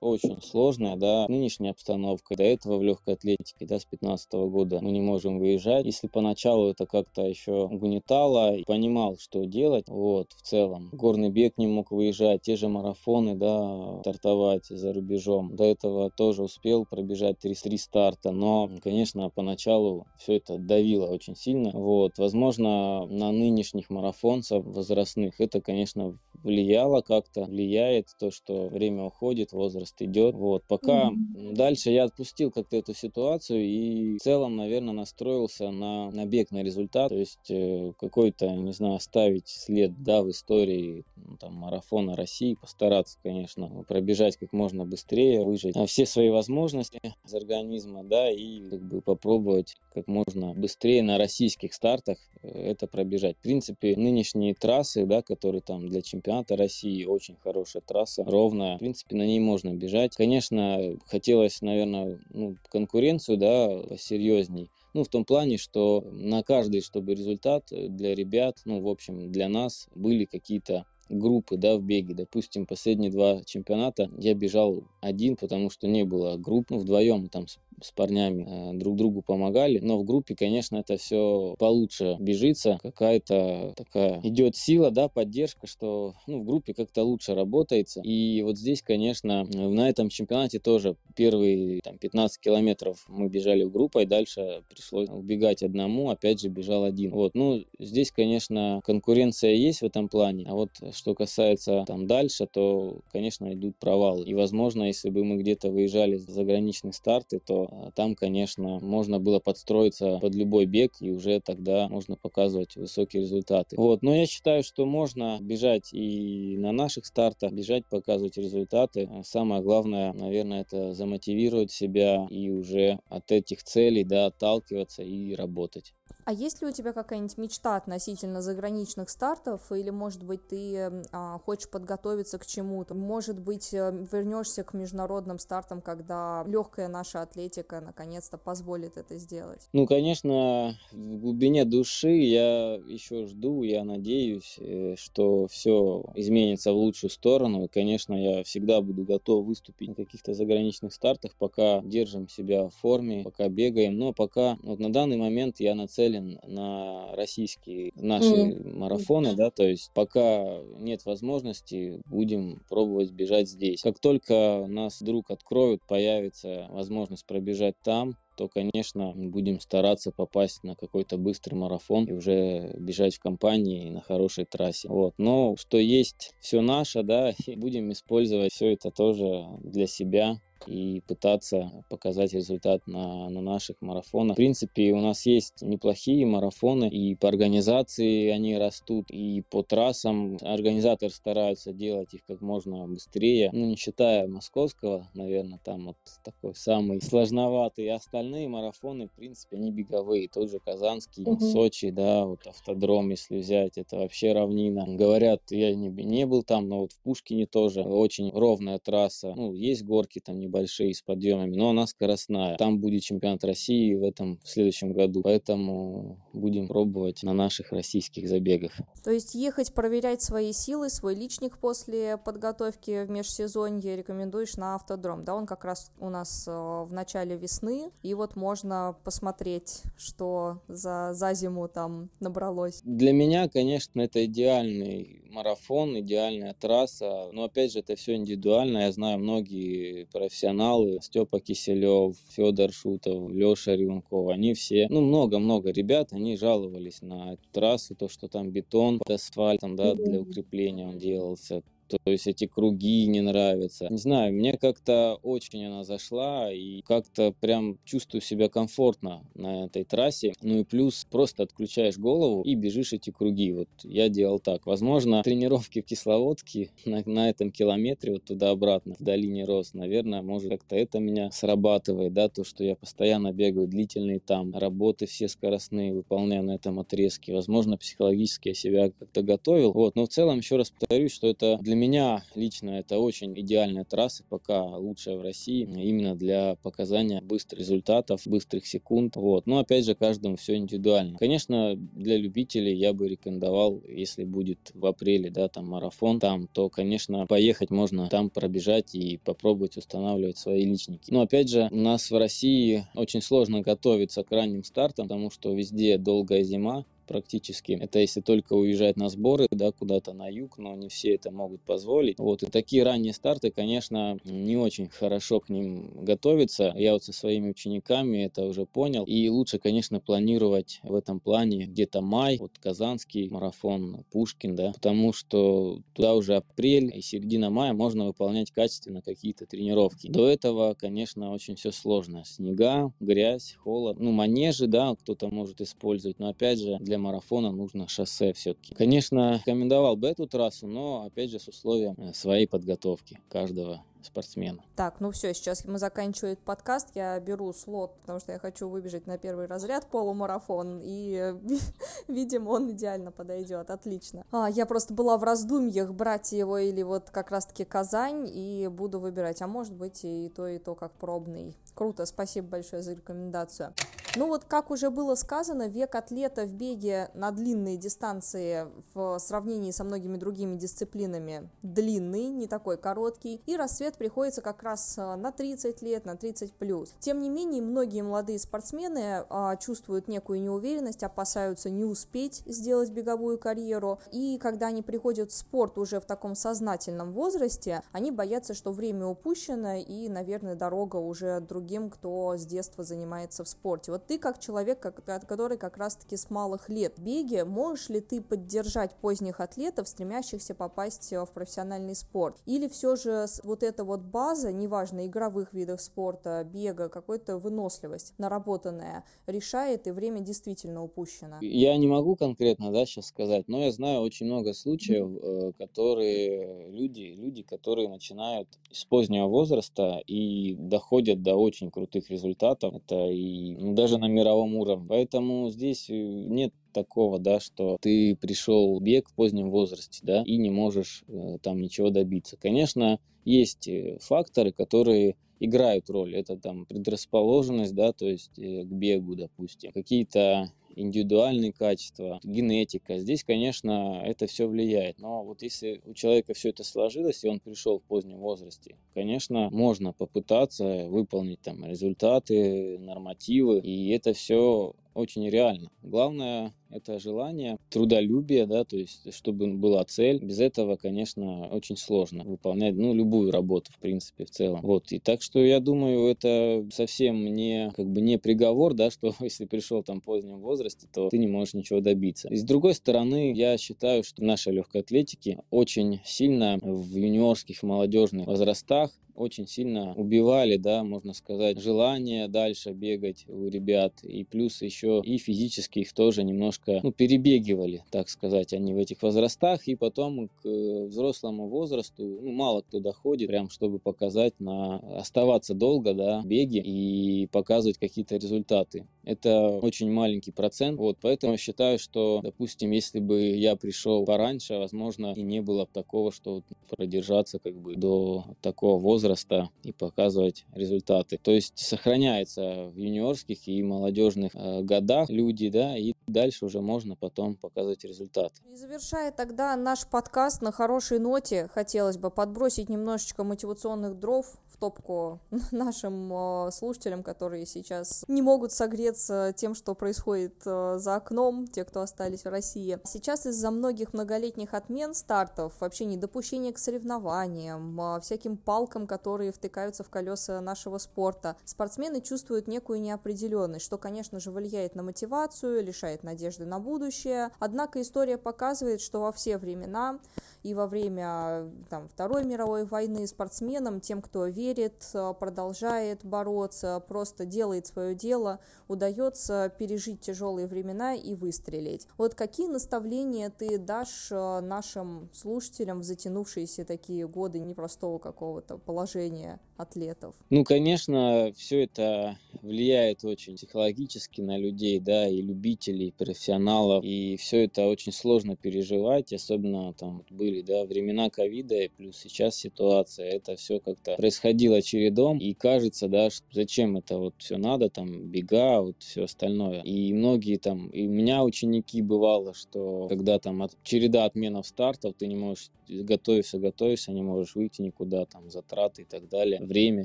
очень 0.01 0.41
сложная, 0.43 0.97
да, 0.97 1.27
нынешняя 1.29 1.73
обстановка. 1.73 2.37
До 2.37 2.43
этого 2.43 2.79
в 2.79 2.83
легкой 2.83 3.15
атлетике, 3.15 3.67
да, 3.67 3.79
с 3.79 3.85
15 3.85 4.33
года 4.49 4.79
мы 4.81 4.91
не 4.91 5.01
можем 5.01 5.39
выезжать. 5.39 5.85
Если 5.85 6.07
поначалу 6.07 6.71
это 6.71 6.87
как-то 6.87 7.23
еще 7.23 7.65
угнетало, 7.65 8.57
понимал, 8.67 9.17
что 9.19 9.45
делать, 9.45 9.89
вот, 9.89 10.33
в 10.33 10.43
целом. 10.43 10.91
Горный 10.93 11.31
бег 11.31 11.59
не 11.59 11.67
мог 11.67 11.91
выезжать, 11.91 12.43
те 12.43 12.57
же 12.57 12.69
марафоны, 12.69 13.35
да, 13.35 14.01
стартовать 14.01 14.67
за 14.67 14.93
рубежом. 14.93 15.55
До 15.57 15.65
этого 15.65 16.11
тоже 16.11 16.43
успел 16.43 16.85
пробежать 16.85 17.37
3-3 17.45 17.77
старта, 17.79 18.33
но, 18.33 18.71
конечно, 18.83 19.31
поначалу 19.31 20.07
все 20.19 20.37
это 20.37 20.59
давило 20.59 21.07
очень 21.07 21.37
сильно. 21.37 21.71
Вот, 21.73 22.19
возможно, 22.19 23.07
на 23.07 23.33
нынешних 23.33 23.91
марафонцев 23.91 24.65
возрастных 24.65 25.41
это, 25.41 25.61
конечно, 25.61 26.19
влияло 26.43 27.01
как-то, 27.01 27.45
влияет 27.45 28.09
то, 28.19 28.31
что 28.31 28.69
время 28.69 29.05
уходит, 29.05 29.53
возраст 29.53 29.95
идет. 30.01 30.35
Вот, 30.35 30.65
пока 30.67 31.11
mm-hmm. 31.11 31.55
дальше 31.55 31.91
я 31.91 32.05
отпустил 32.05 32.51
как-то 32.51 32.77
эту 32.77 32.95
ситуацию 32.95 33.65
и 33.65 34.17
в 34.17 34.21
целом, 34.21 34.57
наверное, 34.57 34.95
настроился 34.95 35.71
на, 35.71 36.11
на 36.11 36.27
бег, 36.27 36.51
на 36.51 36.63
результат. 36.63 37.11
То 37.11 37.17
есть 37.17 37.51
э, 37.51 37.93
какой-то, 37.99 38.51
не 38.51 38.73
знаю, 38.73 38.95
оставить 38.95 39.49
след, 39.49 40.03
да, 40.03 40.23
в 40.23 40.31
истории 40.31 41.05
ну, 41.17 41.37
там, 41.37 41.55
марафона 41.55 42.17
России, 42.17 42.55
постараться, 42.55 43.19
конечно, 43.23 43.85
пробежать 43.87 44.37
как 44.37 44.53
можно 44.53 44.85
быстрее, 44.85 45.45
выжить 45.45 45.77
все 45.87 46.07
свои 46.07 46.31
возможности 46.31 47.01
из 47.25 47.35
организма, 47.35 48.05
да, 48.05 48.31
и 48.31 48.69
как 48.69 48.83
бы 48.83 49.01
попробовать 49.01 49.77
как 49.99 50.07
можно 50.07 50.55
быстрее 50.55 51.03
на 51.03 51.19
российских 51.19 51.75
стартах 51.75 52.19
э, 52.43 52.71
это 52.71 52.87
пробежать. 52.87 53.37
В 53.39 53.43
принципе, 53.43 53.97
нынешние 53.97 54.55
трассы, 54.55 55.05
да, 55.07 55.23
которые 55.23 55.61
там 55.61 55.89
для 55.89 56.03
чемпионата 56.03 56.57
России, 56.57 57.05
очень 57.05 57.37
хорошая 57.43 57.83
трасса, 57.83 58.25
ровная. 58.25 58.77
В 58.77 58.79
принципе, 58.79 59.17
на 59.17 59.27
ней 59.27 59.41
можно 59.41 59.75
бежать. 59.75 60.15
Конечно, 60.15 60.97
хотелось, 61.07 61.63
наверное, 61.63 62.21
ну, 62.31 62.57
конкуренцию, 62.71 63.39
да, 63.39 63.83
посерьезней. 63.89 64.71
Ну, 64.95 65.03
в 65.03 65.09
том 65.09 65.25
плане, 65.25 65.59
что 65.59 66.05
на 66.13 66.43
каждый, 66.43 66.81
чтобы 66.81 67.15
результат 67.15 67.65
для 67.71 68.15
ребят, 68.15 68.59
ну, 68.65 68.81
в 68.81 68.89
общем, 68.89 69.33
для 69.33 69.49
нас 69.49 69.89
были 69.95 70.25
какие-то 70.25 70.87
группы, 71.09 71.57
да, 71.57 71.77
в 71.77 71.83
беге. 71.83 72.15
Допустим, 72.15 72.67
последние 72.67 73.11
два 73.11 73.43
чемпионата 73.45 74.11
я 74.19 74.35
бежал 74.35 74.85
один, 75.01 75.37
потому 75.37 75.71
что 75.71 75.89
не 75.89 76.05
было 76.05 76.37
групп, 76.37 76.67
ну, 76.71 76.79
вдвоем 76.79 77.29
там 77.29 77.47
с 77.83 77.93
парнями 77.93 78.77
друг 78.79 78.97
другу 78.97 79.23
помогали, 79.23 79.79
но 79.79 79.99
в 79.99 80.05
группе, 80.05 80.35
конечно, 80.35 80.77
это 80.77 80.97
все 80.97 81.55
получше 81.59 82.17
бежится, 82.19 82.79
какая-то 82.83 83.75
такая 83.77 84.21
идет 84.23 84.57
сила, 84.57 84.91
да, 84.91 85.09
поддержка, 85.09 85.67
что 85.67 86.15
ну, 86.27 86.41
в 86.41 86.45
группе 86.45 86.75
как-то 86.75 87.03
лучше 87.03 87.35
работается. 87.35 88.01
И 88.03 88.43
вот 88.43 88.57
здесь, 88.57 88.83
конечно, 88.83 89.45
на 89.45 89.89
этом 89.89 90.09
чемпионате 90.09 90.59
тоже 90.59 90.97
первые 91.15 91.81
там, 91.83 91.99
15 91.99 92.41
километров 92.41 93.05
мы 93.09 93.29
бежали 93.29 93.65
в 93.65 93.71
группой, 93.71 94.07
дальше 94.07 94.63
пришлось 94.69 95.09
убегать 95.09 95.63
одному, 95.63 96.11
опять 96.11 96.41
же 96.41 96.49
бежал 96.49 96.85
один. 96.85 97.13
Вот, 97.13 97.35
ну, 97.35 97.65
здесь, 97.79 98.11
конечно, 98.11 98.81
конкуренция 98.85 99.53
есть 99.53 99.81
в 99.81 99.85
этом 99.85 100.09
плане, 100.09 100.47
а 100.49 100.55
вот 100.55 100.71
что 100.93 101.15
касается 101.15 101.85
там 101.87 102.07
дальше, 102.07 102.47
то, 102.51 103.01
конечно, 103.13 103.53
идут 103.53 103.77
провалы. 103.77 104.25
И, 104.25 104.35
возможно, 104.35 104.85
если 104.85 105.11
бы 105.11 105.25
мы 105.25 105.37
где-то 105.37 105.71
выезжали 105.71 106.17
за 106.17 106.33
заграничные 106.33 106.93
старты, 106.93 107.41
то 107.41 107.68
а, 107.71 107.91
там, 107.93 108.15
конечно, 108.15 108.79
можно 108.81 109.19
было 109.21 109.39
подстроиться 109.41 110.19
под 110.21 110.35
любой 110.35 110.67
бег, 110.67 110.93
и 111.01 111.11
уже 111.11 111.41
тогда 111.41 111.89
можно 111.89 112.17
показывать 112.17 112.77
высокие 112.77 113.23
результаты. 113.23 113.77
Вот, 113.77 114.03
но 114.03 114.15
я 114.15 114.27
считаю, 114.27 114.63
что 114.63 114.87
можно 114.87 115.39
бежать 115.41 115.93
и 115.93 116.57
на 116.59 116.73
наших 116.73 117.07
стартах, 117.07 117.53
бежать, 117.53 117.87
показывать 117.89 118.37
результаты. 118.37 119.09
Самое 119.25 119.63
главное, 119.63 120.13
наверное, 120.13 120.63
это 120.63 120.95
замотивировать 120.95 121.71
себя 121.71 122.27
и 122.31 122.51
уже 122.51 123.01
от 123.09 123.31
этих 123.33 123.63
целей, 123.63 124.05
да, 124.05 124.27
отталкиваться 124.27 125.03
и 125.03 125.35
работать. 125.35 125.95
А 126.29 126.33
есть 126.33 126.61
ли 126.61 126.69
у 126.69 126.73
тебя 126.73 126.93
какая-нибудь 126.93 127.39
мечта 127.39 127.77
относительно 127.77 128.43
заграничных 128.43 129.09
стартов, 129.09 129.73
или, 129.73 129.89
может 129.89 130.23
быть, 130.23 130.47
ты 130.47 130.93
а, 131.11 131.39
хочешь 131.39 131.71
подготовиться 131.71 132.39
к 132.39 132.45
чему-то? 132.45 132.95
Может 132.95 133.41
быть, 133.41 133.73
э, 133.73 134.07
вернешься 134.13 134.63
к 134.63 134.75
международным 134.75 135.39
стартам, 135.39 135.81
когда 135.81 136.45
легкая 136.47 136.89
наша 136.89 137.23
атлетика 137.23 137.81
наконец-то 137.81 138.37
позволит 138.37 138.99
это 138.99 139.17
сделать? 139.17 139.71
Ну, 139.73 139.87
конечно, 139.87 140.77
в 140.93 141.17
глубине 141.17 141.65
души 141.65 142.11
я 142.11 142.75
еще 142.75 143.25
жду, 143.25 143.63
я 143.63 143.83
надеюсь, 143.83 144.59
э, 144.59 144.97
что 144.99 145.47
все 145.47 146.05
изменится 146.15 146.75
в 146.75 146.77
лучшую 146.77 147.09
сторону. 147.09 147.65
И, 147.65 147.69
конечно, 147.69 148.13
я 148.13 148.45
всегда 148.45 148.83
буду 148.83 149.05
готов 149.05 149.47
выступить 149.47 149.89
на 149.89 149.95
каких-то 149.95 150.35
заграничных 150.35 150.93
стартах, 150.93 151.35
пока 151.39 151.81
держим 151.81 152.29
себя 152.29 152.69
в 152.69 152.75
форме, 152.75 153.25
пока 153.25 153.49
бегаем. 153.49 153.97
Но 153.97 154.13
пока 154.13 154.59
вот 154.63 154.79
на 154.79 154.93
данный 154.93 155.17
момент 155.17 155.59
я 155.59 155.75
нацелен 155.75 156.18
нацелен 156.19 156.39
на 156.47 157.15
российские 157.15 157.93
наши 157.95 158.35
mm. 158.35 158.77
марафоны, 158.77 159.35
да, 159.35 159.51
то 159.51 159.65
есть 159.65 159.91
пока 159.95 160.61
нет 160.79 161.05
возможности, 161.05 162.01
будем 162.07 162.63
пробовать 162.69 163.11
бежать 163.11 163.49
здесь. 163.49 163.83
Как 163.83 163.99
только 163.99 164.67
нас 164.69 165.01
вдруг 165.01 165.31
откроют, 165.31 165.83
появится 165.87 166.67
возможность 166.71 167.27
пробежать 167.27 167.75
там, 167.83 168.17
то, 168.37 168.49
конечно, 168.49 169.13
будем 169.17 169.59
стараться 169.59 170.13
попасть 170.13 170.63
на 170.63 170.77
какой-то 170.77 171.19
быстрый 171.19 171.55
марафон 171.57 172.05
и 172.05 172.13
уже 172.13 172.73
бежать 172.79 173.17
в 173.17 173.21
компании 173.21 173.91
на 173.91 174.01
хорошей 174.01 174.45
трассе. 174.45 174.89
Вот. 174.89 175.15
Но 175.19 175.57
что 175.57 175.77
есть 175.77 176.35
все 176.41 176.61
наше, 176.61 177.03
да, 177.03 177.33
и 177.47 177.57
будем 177.57 177.91
использовать 177.91 178.53
все 178.53 178.73
это 178.73 178.93
тоже 178.93 179.45
для 179.65 179.89
себя, 179.89 180.37
и 180.67 181.03
пытаться 181.07 181.71
показать 181.89 182.33
результат 182.33 182.87
на, 182.87 183.29
на 183.29 183.41
наших 183.41 183.77
марафонах. 183.81 184.35
В 184.35 184.37
принципе, 184.37 184.93
у 184.93 185.01
нас 185.01 185.27
есть 185.27 185.63
неплохие 185.63 186.27
марафоны, 186.27 186.89
и 186.89 187.15
по 187.15 187.29
организации 187.29 188.29
они 188.29 188.57
растут, 188.57 189.11
и 189.11 189.43
по 189.51 189.63
трассам 189.63 190.37
организаторы 190.43 191.13
стараются 191.13 191.73
делать 191.73 192.15
их 192.15 192.25
как 192.27 192.41
можно 192.41 192.87
быстрее. 192.87 193.51
Ну, 193.53 193.67
не 193.67 193.77
считая 193.77 194.27
московского, 194.27 195.09
наверное, 195.15 195.61
там 195.65 195.87
вот 195.87 195.97
такой 196.25 196.55
самый 196.55 197.01
сложноватый. 197.01 197.91
Остальные 197.91 198.49
марафоны, 198.49 199.09
в 199.09 199.13
принципе, 199.13 199.57
они 199.57 199.71
беговые. 199.71 200.29
Тот 200.29 200.51
же 200.51 200.59
Казанский, 200.59 201.25
угу. 201.25 201.41
Сочи, 201.41 201.91
да, 201.91 202.25
вот 202.25 202.47
автодром, 202.47 203.11
если 203.11 203.39
взять, 203.39 203.79
это 203.79 203.97
вообще 203.97 204.33
равнина. 204.33 204.85
Говорят, 204.87 205.43
я 205.51 205.75
не, 205.75 205.89
не 205.89 206.27
был 206.27 206.43
там, 206.43 206.69
но 206.69 206.81
вот 206.81 206.93
в 206.93 207.01
Пушкине 207.01 207.47
тоже 207.47 207.83
очень 207.83 208.31
ровная 208.31 208.79
трасса. 208.79 209.35
Ну, 209.37 209.53
есть 209.53 209.85
горки 209.85 210.21
там 210.21 210.39
небольшие, 210.49 210.69
большие 210.69 210.95
с 210.95 211.03
подъемами, 211.03 211.57
но 211.57 211.71
она 211.71 211.87
скоростная. 211.87 212.57
Там 212.57 212.79
будет 212.79 213.03
чемпионат 213.03 213.45
России 213.45 213.95
в 213.95 214.03
этом 214.03 214.39
в 214.43 214.49
следующем 214.49 214.93
году, 214.93 215.23
поэтому 215.23 216.19
будем 216.33 216.69
пробовать 216.69 217.23
на 217.23 217.33
наших 217.33 217.73
российских 217.73 218.29
забегах. 218.29 218.73
То 219.05 219.11
есть 219.11 219.35
ехать 219.35 219.73
проверять 219.75 220.23
свои 220.23 220.53
силы, 220.53 220.91
свой 220.91 221.15
личник 221.15 221.59
после 221.59 222.17
подготовки 222.17 223.05
в 223.05 223.11
межсезонье 223.11 223.97
рекомендуешь 223.97 224.57
на 224.57 224.75
автодром, 224.75 225.25
да? 225.25 225.35
Он 225.35 225.47
как 225.47 225.65
раз 225.65 225.91
у 225.99 226.09
нас 226.09 226.47
э, 226.47 226.51
в 226.51 226.89
начале 226.93 227.37
весны, 227.37 227.91
и 228.03 228.15
вот 228.15 228.37
можно 228.37 228.97
посмотреть, 229.05 229.83
что 229.97 230.63
за, 230.69 231.11
за 231.13 231.35
зиму 231.35 231.69
там 231.69 232.11
набралось. 232.21 232.81
Для 232.85 233.13
меня, 233.13 233.49
конечно, 233.49 234.01
это 234.01 234.25
идеальный 234.25 235.25
марафон, 235.31 235.99
идеальная 236.01 236.55
трасса, 236.55 237.31
но 237.33 237.45
опять 237.45 237.73
же 237.73 237.81
это 237.81 237.97
все 237.97 238.15
индивидуально. 238.15 238.79
Я 238.79 238.93
знаю 238.93 239.19
многие 239.19 240.07
профессионалы 240.07 240.38
профессионалы, 240.39 240.99
Степа 241.03 241.41
Киселев, 241.41 242.17
Федор 242.31 242.73
Шутов, 242.73 243.31
Леша 243.31 243.75
Рюнков, 243.77 244.29
они 244.31 244.55
все, 244.55 244.87
ну, 244.89 245.01
много-много 245.01 245.71
ребят, 245.71 246.13
они 246.13 246.37
жаловались 246.37 247.03
на 247.03 247.37
трассу, 247.53 247.97
то, 247.97 248.09
что 248.09 248.29
там 248.29 248.51
бетон 248.51 248.99
под 248.99 249.11
асфальтом, 249.11 249.75
да, 249.75 249.95
для 249.95 250.21
укрепления 250.21 250.87
он 250.87 250.99
делался, 250.99 251.63
то 251.89 251.99
есть 252.11 252.27
эти 252.27 252.47
круги 252.47 253.07
не 253.07 253.21
нравятся. 253.21 253.89
Не 253.91 253.97
знаю, 253.97 254.33
мне 254.33 254.57
как-то 254.57 255.19
очень 255.23 255.65
она 255.65 255.85
зашла, 255.85 256.53
и 256.53 256.83
как-то 256.83 257.33
прям 257.41 257.79
чувствую 257.85 258.21
себя 258.21 258.49
комфортно 258.49 259.25
на 259.35 259.65
этой 259.65 259.85
трассе. 259.85 260.35
Ну 260.43 260.61
и 260.61 260.65
плюс 260.65 261.07
просто 261.11 261.43
отключаешь 261.43 261.99
голову 261.99 262.43
и 262.43 262.55
бежишь 262.55 262.93
эти 262.93 263.11
круги. 263.11 263.53
Вот 263.53 263.69
я 263.85 264.09
делал 264.09 264.39
так. 264.39 264.67
Возможно, 264.67 265.23
тренировки 265.23 265.81
в 265.81 265.85
Кисловодске 265.85 266.71
на, 266.85 267.03
на 267.07 267.31
этом 267.31 267.51
километре 267.51 268.13
вот 268.13 268.25
туда-обратно, 268.25 268.95
в 268.99 269.03
долине 269.03 269.45
Рос, 269.45 269.75
наверное, 269.75 270.23
может 270.23 270.51
как-то 270.51 270.77
это 270.77 270.99
меня 270.99 271.31
срабатывает, 271.31 272.13
да, 272.13 272.29
то, 272.29 272.45
что 272.45 272.65
я 272.65 272.77
постоянно 272.77 273.33
бегаю 273.33 273.67
длительные 273.67 274.21
там, 274.21 274.55
работы 274.55 275.07
все 275.07 275.29
скоростные 275.29 275.93
выполняю 275.93 276.43
на 276.45 276.53
этом 276.53 276.79
отрезке. 276.79 277.33
Возможно, 277.33 277.77
психологически 277.77 278.49
я 278.49 278.55
себя 278.55 278.91
как-то 278.91 279.23
готовил. 279.23 279.73
Вот, 279.73 279.97
но 279.97 280.05
в 280.05 280.09
целом 280.09 280.39
еще 280.39 280.57
раз 280.57 280.71
повторюсь, 280.71 281.13
что 281.13 281.29
это 281.29 281.59
для 281.61 281.75
меня 281.79 282.25
лично 282.35 282.71
это 282.71 282.99
очень 282.99 283.39
идеальная 283.39 283.85
трасса, 283.85 284.25
пока 284.29 284.63
лучшая 284.65 285.17
в 285.17 285.23
России, 285.23 285.63
именно 285.63 286.15
для 286.15 286.57
показания 286.63 287.21
быстрых 287.23 287.61
результатов, 287.61 288.23
быстрых 288.27 288.67
секунд. 288.67 289.17
Вот. 289.17 289.47
Но 289.47 289.59
опять 289.59 289.85
же, 289.85 289.95
каждому 289.95 290.37
все 290.37 290.57
индивидуально. 290.57 291.19
Конечно, 291.19 291.75
для 291.77 292.17
любителей 292.17 292.75
я 292.75 292.93
бы 292.93 293.09
рекомендовал, 293.09 293.83
если 293.87 294.25
будет 294.25 294.71
в 294.75 294.85
апреле, 294.87 295.31
да, 295.31 295.49
там 295.49 295.69
марафон 295.69 296.21
там, 296.21 296.49
то, 296.49 296.69
конечно, 296.69 297.27
поехать 297.27 297.71
можно 297.71 298.09
там 298.09 298.31
пробежать 298.31 298.95
и 298.95 299.19
попробовать 299.19 299.77
устанавливать 299.77 300.39
свои 300.39 300.65
личники. 300.65 301.11
Но 301.11 301.23
опять 301.23 301.49
же, 301.49 301.69
у 301.71 301.77
нас 301.77 302.11
в 302.11 302.19
России 302.19 302.87
очень 302.95 303.23
сложно 303.23 303.61
готовиться 303.61 304.23
к 304.25 304.31
ранним 304.31 304.65
стартам, 304.65 305.07
потому 305.07 305.31
что 305.31 305.53
везде 305.53 305.99
долгая 305.99 306.43
зима, 306.43 306.85
практически. 307.09 307.73
Это 307.73 307.99
если 307.99 308.21
только 308.21 308.53
уезжать 308.53 308.97
на 308.97 309.09
сборы, 309.09 309.49
да, 309.51 309.73
куда-то 309.73 310.13
на 310.13 310.29
юг, 310.29 310.59
но 310.59 310.77
не 310.77 310.89
все 310.89 311.15
это 311.15 311.31
могут 311.31 311.63
позволить. 311.63 312.19
Вот, 312.19 312.43
и 312.43 312.47
такие 312.47 312.85
ранние 312.85 313.13
старты, 313.13 313.51
конечно, 313.51 314.19
не 314.25 314.57
очень 314.57 314.89
хорошо 314.89 315.41
к 315.41 315.49
ним 315.49 316.05
готовиться. 316.05 316.73
Я 316.77 316.93
вот 316.93 317.05
со 317.05 317.13
своими 317.13 317.51
учениками 317.51 318.19
это 318.19 318.45
уже 318.45 318.67
понял. 318.67 319.05
И 319.05 319.29
лучше, 319.29 319.59
конечно, 319.59 320.01
планировать 320.01 320.81
в 320.83 320.95
этом 320.95 321.19
плане 321.19 321.67
где-то 321.67 322.01
май, 322.01 322.37
вот 322.39 322.53
Казанский 322.61 323.29
марафон, 323.31 324.05
Пушкин, 324.13 324.55
да, 324.55 324.73
потому 324.73 325.13
что 325.13 325.81
туда 325.95 326.15
уже 326.15 326.37
апрель 326.37 326.93
и 326.95 327.01
середина 327.01 327.51
мая 327.51 327.73
можно 327.73 328.07
выполнять 328.07 328.51
качественно 328.51 329.01
какие-то 329.03 329.47
тренировки. 329.47 330.09
До 330.09 330.29
этого, 330.29 330.75
конечно, 330.75 331.33
очень 331.33 331.57
все 331.57 331.73
сложно. 331.73 332.23
Снега, 332.27 332.93
грязь, 333.01 333.55
холод. 333.59 333.99
Ну, 333.99 334.13
манежи, 334.13 334.67
да, 334.67 334.95
кто-то 334.95 335.29
может 335.29 335.61
использовать, 335.61 336.19
но 336.19 336.29
опять 336.29 336.59
же, 336.59 336.77
для 336.81 336.98
марафона 336.99 337.51
нужно 337.51 337.89
шоссе 337.89 338.33
все-таки. 338.33 338.75
Конечно, 338.75 339.37
рекомендовал 339.37 339.97
бы 339.97 340.09
эту 340.09 340.27
трассу, 340.27 340.67
но 340.67 341.05
опять 341.05 341.31
же 341.31 341.39
с 341.39 341.49
условием 341.49 341.95
э, 341.99 342.13
своей 342.13 342.47
подготовки 342.47 343.21
каждого 343.29 343.83
спортсмена. 344.03 344.63
Так, 344.77 345.01
ну 345.01 345.11
все, 345.11 345.35
сейчас 345.35 345.65
мы 345.65 345.79
заканчиваем 345.79 346.37
подкаст, 346.45 346.89
я 346.95 347.19
беру 347.21 347.53
слот, 347.53 347.95
потому 348.01 348.21
что 348.21 348.33
я 348.33 348.39
хочу 348.39 348.69
выбежать 348.69 349.07
на 349.07 349.19
первый 349.19 349.47
разряд 349.47 349.87
полумарафон, 349.91 350.81
и, 350.83 351.35
видимо, 352.09 352.51
он 352.51 352.71
идеально 352.73 353.13
подойдет, 353.13 353.71
отлично. 353.71 354.25
А, 354.31 354.49
я 354.49 354.67
просто 354.67 354.95
была 354.95 355.19
в 355.19 355.25
раздумьях, 355.25 355.93
брать 355.93 356.33
его 356.33 356.59
или 356.59 356.83
вот 356.83 357.11
как 357.11 357.31
раз-таки 357.31 357.65
Казань, 357.65 358.29
и 358.33 358.69
буду 358.69 359.01
выбирать, 359.01 359.43
а 359.43 359.47
может 359.47 359.75
быть 359.75 360.05
и 360.05 360.31
то, 360.35 360.47
и 360.47 360.59
то 360.59 360.75
как 360.75 360.93
пробный. 360.93 361.57
Круто, 361.75 362.07
спасибо 362.07 362.49
большое 362.49 362.83
за 362.83 362.93
рекомендацию. 362.93 363.75
Ну 364.19 364.27
вот, 364.27 364.43
как 364.43 364.73
уже 364.73 364.91
было 364.91 365.15
сказано, 365.15 365.69
век 365.69 365.95
атлета 365.95 366.45
в 366.45 366.53
беге 366.53 367.09
на 367.15 367.31
длинные 367.31 367.77
дистанции 367.77 368.67
в 368.93 369.17
сравнении 369.21 369.71
со 369.71 369.85
многими 369.85 370.17
другими 370.17 370.57
дисциплинами 370.57 371.49
длинный, 371.63 372.31
не 372.31 372.49
такой 372.49 372.79
короткий, 372.79 373.41
и 373.47 373.57
рассвет 373.57 373.95
приходится 373.95 374.41
как 374.41 374.65
раз 374.65 374.99
э, 374.99 375.15
на 375.15 375.31
30 375.31 375.83
лет, 375.83 376.05
на 376.05 376.17
30 376.17 376.53
плюс. 376.53 376.95
Тем 376.99 377.21
не 377.23 377.31
менее, 377.31 377.63
многие 377.63 378.03
молодые 378.03 378.41
спортсмены 378.41 379.25
а, 379.31 379.55
чувствуют 379.55 380.09
некую 380.09 380.43
неуверенность, 380.43 381.05
опасаются 381.05 381.71
не 381.71 381.85
успеть 381.85 382.43
сделать 382.45 382.91
беговую 382.91 383.39
карьеру, 383.39 384.01
и 384.11 384.37
когда 384.39 384.67
они 384.67 384.83
приходят 384.83 385.31
в 385.31 385.37
спорт 385.37 385.79
уже 385.79 386.01
в 386.01 386.07
таком 386.07 386.35
сознательном 386.35 387.13
возрасте, 387.13 387.85
они 387.93 388.11
боятся, 388.11 388.55
что 388.55 388.73
время 388.73 389.07
упущено, 389.07 389.75
и, 389.75 390.09
наверное, 390.09 390.57
дорога 390.57 390.97
уже 390.97 391.39
другим, 391.39 391.89
кто 391.89 392.37
с 392.37 392.45
детства 392.45 392.83
занимается 392.83 393.45
в 393.45 393.49
спорте. 393.49 393.93
Вот 393.93 394.08
ты 394.09 394.19
как 394.19 394.41
человек, 394.41 394.81
который 394.81 395.59
как 395.59 395.77
раз-таки 395.77 396.17
с 396.17 396.31
малых 396.31 396.71
лет 396.71 396.95
в 396.97 397.03
беге, 397.03 397.45
можешь 397.45 397.91
ли 397.91 398.01
ты 398.01 398.23
поддержать 398.23 398.95
поздних 398.95 399.41
атлетов, 399.41 399.87
стремящихся 399.87 400.55
попасть 400.55 401.13
в 401.13 401.27
профессиональный 401.27 401.95
спорт? 401.95 402.39
Или 402.47 402.69
все 402.69 402.97
же 402.97 403.27
вот 403.45 403.63
эта 403.63 403.85
вот 403.85 404.01
база, 404.01 404.51
неважно, 404.51 405.07
игровых 405.07 405.53
видов 405.53 405.83
спорта, 405.83 406.43
бега, 406.45 406.89
какой-то 406.89 407.37
выносливость 407.37 408.15
наработанная, 408.19 409.05
решает, 409.27 409.87
и 409.87 409.91
время 409.91 410.21
действительно 410.21 410.83
упущено? 410.83 411.37
Я 411.43 411.77
не 411.77 411.87
могу 411.87 412.17
конкретно, 412.17 412.73
да, 412.73 412.87
сейчас 412.87 413.09
сказать, 413.09 413.47
но 413.47 413.65
я 413.65 413.73
знаю 413.73 414.01
очень 414.01 414.27
много 414.27 414.55
случаев, 414.55 415.07
mm-hmm. 415.07 415.53
которые 415.59 416.71
люди, 416.71 417.15
люди, 417.15 417.43
которые 417.43 417.89
начинают 417.89 418.49
с 418.73 418.87
позднего 418.87 419.27
возраста 419.27 420.01
и 420.07 420.55
доходят 420.59 421.23
до 421.23 421.35
очень 421.35 421.71
крутых 421.71 422.09
результатов. 422.09 422.75
Это 422.75 423.11
и 423.11 423.55
ну, 423.57 423.75
даже 423.75 423.98
на 423.99 424.09
мировом 424.09 424.55
уровне. 424.55 424.87
Поэтому 424.89 425.51
здесь 425.51 425.89
э, 425.91 425.95
нет 425.95 426.53
такого, 426.73 427.19
да, 427.19 427.41
что 427.41 427.79
ты 427.81 428.17
пришел 428.17 428.79
в 428.79 428.83
бег 428.83 429.09
в 429.09 429.15
позднем 429.15 429.51
возрасте, 429.51 430.01
да, 430.03 430.23
и 430.25 430.37
не 430.37 430.51
можешь 430.51 431.05
э, 431.09 431.39
там 431.43 431.61
ничего 431.61 431.91
добиться. 431.91 432.37
Конечно, 432.37 433.01
есть 433.25 433.69
э, 433.69 433.99
факторы, 434.01 434.53
которые 434.53 435.17
играют 435.41 435.89
роль. 435.91 436.15
Это 436.15 436.37
там 436.37 436.67
предрасположенность, 436.67 437.75
да, 437.75 437.93
то 437.93 438.07
есть 438.07 438.39
э, 438.39 438.65
к 438.65 438.73
бегу, 438.73 439.15
допустим, 439.15 439.73
какие-то 439.73 440.53
индивидуальные 440.81 441.53
качества, 441.53 442.21
генетика. 442.23 442.99
Здесь, 442.99 443.25
конечно, 443.25 444.03
это 444.05 444.27
все 444.27 444.47
влияет. 444.47 444.99
Но 444.99 445.25
вот 445.25 445.43
если 445.43 445.81
у 445.85 445.95
человека 445.95 446.35
все 446.35 446.51
это 446.51 446.65
сложилось, 446.65 447.25
и 447.25 447.29
он 447.29 447.41
пришел 447.41 447.81
в 447.81 447.83
позднем 447.83 448.19
возрасте, 448.19 448.77
конечно, 448.95 449.51
можно 449.51 449.93
попытаться 449.93 450.87
выполнить 450.89 451.41
там 451.41 451.65
результаты, 451.65 452.79
нормативы, 452.79 453.59
и 453.61 453.91
это 453.91 454.13
все 454.13 454.75
очень 454.95 455.29
реально. 455.29 455.71
Главное 455.83 456.53
это 456.71 456.99
желание, 456.99 457.59
трудолюбие, 457.71 458.47
да, 458.47 458.65
то 458.65 458.77
есть 458.77 459.13
чтобы 459.15 459.47
была 459.55 459.85
цель. 459.85 460.23
Без 460.23 460.39
этого, 460.39 460.77
конечно, 460.77 461.49
очень 461.49 461.77
сложно 461.77 462.25
выполнять, 462.25 462.75
ну, 462.75 462.95
любую 462.95 463.31
работу, 463.31 463.73
в 463.73 463.79
принципе, 463.79 464.25
в 464.25 464.31
целом. 464.31 464.61
Вот, 464.63 464.93
и 464.93 464.99
так 464.99 465.23
что 465.23 465.43
я 465.43 465.61
думаю, 465.61 466.11
это 466.11 466.67
совсем 466.73 467.35
не, 467.35 467.71
как 467.75 467.87
бы 467.87 468.01
не 468.01 468.19
приговор, 468.19 468.75
да, 468.75 468.91
что 468.91 469.15
если 469.21 469.47
пришел 469.47 469.83
там 469.83 470.01
в 470.01 470.05
позднем 470.05 470.41
возрасте, 470.41 470.87
то 470.93 471.09
ты 471.09 471.19
не 471.19 471.27
можешь 471.27 471.55
ничего 471.55 471.81
добиться. 471.81 472.29
И 472.29 472.37
с 472.37 472.45
другой 472.45 472.75
стороны, 472.75 473.33
я 473.33 473.57
считаю, 473.57 474.05
что 474.05 474.23
легкой 474.51 474.83
атлетике 474.83 475.41
очень 475.51 476.01
сильно 476.05 476.59
в 476.61 476.95
юниорских, 476.95 477.63
молодежных 477.63 478.27
возрастах 478.27 478.91
очень 479.19 479.47
сильно 479.47 479.95
убивали, 479.95 480.57
да, 480.57 480.85
можно 480.85 481.13
сказать, 481.13 481.61
желание 481.61 482.29
дальше 482.29 482.71
бегать 482.73 483.25
у 483.29 483.49
ребят. 483.49 483.93
И 484.03 484.25
плюс 484.25 484.63
еще 484.63 485.03
и 485.05 485.19
физически 485.19 485.81
их 485.81 485.93
тоже 485.93 486.23
немножко, 486.23 486.81
ну, 486.83 486.93
перебегивали, 486.93 487.85
так 487.91 488.09
сказать, 488.09 488.53
они 488.53 488.73
в 488.73 488.79
этих 488.79 489.03
возрастах. 489.03 489.67
И 489.69 489.75
потом 489.75 490.29
к 490.43 490.45
взрослому 490.45 491.49
возрасту, 491.49 492.03
ну, 492.23 492.33
мало 492.33 492.63
кто 492.63 492.81
доходит, 492.81 493.29
прям 493.29 493.51
чтобы 493.51 493.79
показать 493.79 494.39
на 494.39 494.77
оставаться 494.99 495.55
долго, 495.55 495.95
да, 495.95 496.21
в 496.21 496.27
беге 496.27 496.61
и 496.61 497.27
показывать 497.27 497.79
какие-то 497.79 498.17
результаты. 498.17 498.87
Это 499.09 499.49
очень 499.49 499.91
маленький 499.91 500.33
процент, 500.33 500.79
вот, 500.79 500.99
поэтому 501.01 501.33
я 501.33 501.39
считаю, 501.39 501.79
что, 501.79 502.21
допустим, 502.23 502.73
если 502.73 503.01
бы 503.01 503.19
я 503.19 503.57
пришел 503.57 504.05
пораньше, 504.05 504.59
возможно, 504.59 505.15
и 505.17 505.23
не 505.23 505.41
было 505.41 505.65
бы 505.65 505.71
такого, 505.73 506.13
что 506.13 506.43
продержаться 506.69 507.39
как 507.39 507.55
бы 507.55 507.75
до 507.75 508.27
такого 508.43 508.79
возраста, 508.79 509.49
и 509.65 509.73
показывать 509.73 510.45
результаты. 510.55 511.19
То 511.23 511.31
есть 511.31 511.59
сохраняется 511.59 512.71
в 512.75 512.77
юниорских 512.77 513.49
и 513.49 513.63
молодежных 513.63 514.33
э, 514.35 514.61
годах 514.63 515.09
люди, 515.09 515.49
да, 515.49 515.75
и 515.79 515.95
дальше 516.09 516.47
уже 516.47 516.61
можно 516.61 516.97
потом 516.97 517.37
показывать 517.37 517.85
результат. 517.85 518.33
И 518.51 518.57
завершая 518.57 519.13
тогда 519.13 519.55
наш 519.57 519.87
подкаст 519.87 520.43
на 520.43 520.53
хорошей 520.53 520.99
ноте, 520.99 521.49
хотелось 521.53 521.99
бы 521.99 522.11
подбросить 522.11 522.69
немножечко 522.69 523.25
мотивационных 523.25 523.99
дров 523.99 524.27
в 524.49 524.57
топку 524.59 525.21
нашим 525.53 526.13
э, 526.13 526.51
слушателям, 526.51 527.03
которые 527.03 527.47
сейчас 527.47 528.05
не 528.09 528.23
могут 528.23 528.53
согреться 528.53 529.33
тем, 529.37 529.55
что 529.55 529.75
происходит 529.75 530.35
э, 530.45 530.79
за 530.79 530.97
окном, 530.97 531.47
те, 531.47 531.65
кто 531.65 531.81
остались 531.81 532.25
в 532.25 532.29
России. 532.29 532.79
Сейчас 532.85 533.27
из-за 533.27 533.51
многих 533.51 533.93
многолетних 533.93 534.55
отмен 534.55 534.95
стартов, 534.95 535.55
вообще 535.61 535.85
недопущения 535.85 536.53
к 536.53 536.59
соревнованиям, 536.59 538.01
всяким 538.01 538.37
палкам, 538.37 538.87
которые 538.87 539.33
втыкаются 539.33 539.85
в 539.85 539.91
колеса 539.91 540.41
нашего 540.41 540.79
спорта. 540.79 541.37
Спортсмены 541.45 542.01
чувствуют 542.01 542.49
некую 542.49 542.81
неопределенность, 542.81 543.65
что, 543.65 543.79
конечно 543.79 544.21
же, 544.21 544.31
влияет 544.31 544.75
на 544.75 544.83
мотивацию, 544.83 545.63
лишает 545.63 545.98
надежды 546.03 546.45
на 546.45 546.59
будущее. 546.59 547.31
Однако 547.39 547.81
история 547.83 548.19
показывает, 548.19 548.81
что 548.81 549.01
во 549.01 549.13
все 549.13 549.39
времена 549.39 549.99
и 550.43 550.55
во 550.55 550.67
время 550.67 551.49
там, 551.69 551.89
Второй 551.89 552.25
мировой 552.25 552.65
войны 552.67 553.07
спортсменам, 553.07 553.81
тем, 553.81 554.03
кто 554.03 554.27
верит, 554.27 554.91
продолжает 555.19 556.05
бороться, 556.05 556.83
просто 556.87 557.25
делает 557.25 557.67
свое 557.67 557.95
дело, 557.95 558.41
удается 558.69 559.53
пережить 559.59 560.01
тяжелые 560.01 560.47
времена 560.47 560.95
и 560.95 561.15
выстрелить. 561.15 561.87
Вот 561.97 562.15
какие 562.15 562.49
наставления 562.49 563.31
ты 563.31 563.59
дашь 563.59 564.09
э, 564.11 564.41
нашим 564.41 565.09
слушателям 565.13 565.81
в 565.81 565.85
затянувшиеся 565.85 566.65
такие 566.65 567.07
годы 567.07 567.41
непростого 567.41 567.99
какого-то 567.99 568.59
положения? 568.59 569.41
атлетов? 569.59 570.15
Ну, 570.31 570.45
конечно, 570.45 571.33
все 571.37 571.65
это 571.65 572.17
влияет 572.43 573.05
очень 573.05 573.37
психологически 573.37 574.21
на 574.21 574.39
людей, 574.39 574.79
да, 574.79 575.09
и 575.09 575.21
любителей, 575.21 575.89
и 575.89 575.93
профессионалов, 575.93 576.85
и 576.85 577.17
все 577.17 577.45
это 577.45 577.67
очень 577.67 577.93
сложно 577.93 578.37
переживать, 578.37 579.13
особенно 579.13 579.75
там 579.75 580.05
были, 580.11 580.28
да, 580.43 580.65
времена 580.65 581.11
ковида, 581.11 581.63
и 581.63 581.69
плюс 581.69 581.97
сейчас 581.97 582.37
ситуация, 582.37 583.07
это 583.11 583.37
все 583.37 583.61
как-то 583.61 583.97
происходило 583.97 584.63
чередом, 584.63 585.19
и 585.19 585.35
кажется, 585.35 585.89
да, 585.89 586.11
что 586.11 586.27
зачем 586.33 586.77
это 586.77 586.99
вот 586.99 587.15
все 587.19 587.37
надо, 587.37 587.71
там, 587.71 588.09
бега, 588.09 588.61
вот 588.61 588.77
все 588.79 589.05
остальное. 589.05 589.63
И 589.63 589.93
многие 589.93 590.37
там, 590.37 590.69
и 590.69 590.87
у 590.87 590.91
меня 590.91 591.25
ученики 591.25 591.83
бывало, 591.83 592.35
что 592.35 592.89
когда 592.89 593.19
там 593.19 593.43
от, 593.43 593.57
череда 593.63 594.05
отменов 594.05 594.47
стартов, 594.47 594.95
ты 594.99 595.07
не 595.07 595.17
можешь 595.17 595.51
готовишься, 595.69 596.39
готовишься, 596.39 596.93
не 596.93 597.03
можешь 597.03 597.35
выйти 597.35 597.63
никуда, 597.63 598.07
там, 598.07 598.31
затраты 598.31 598.83
и 598.83 598.85
так 598.85 599.09
далее 599.09 599.41
время, 599.41 599.85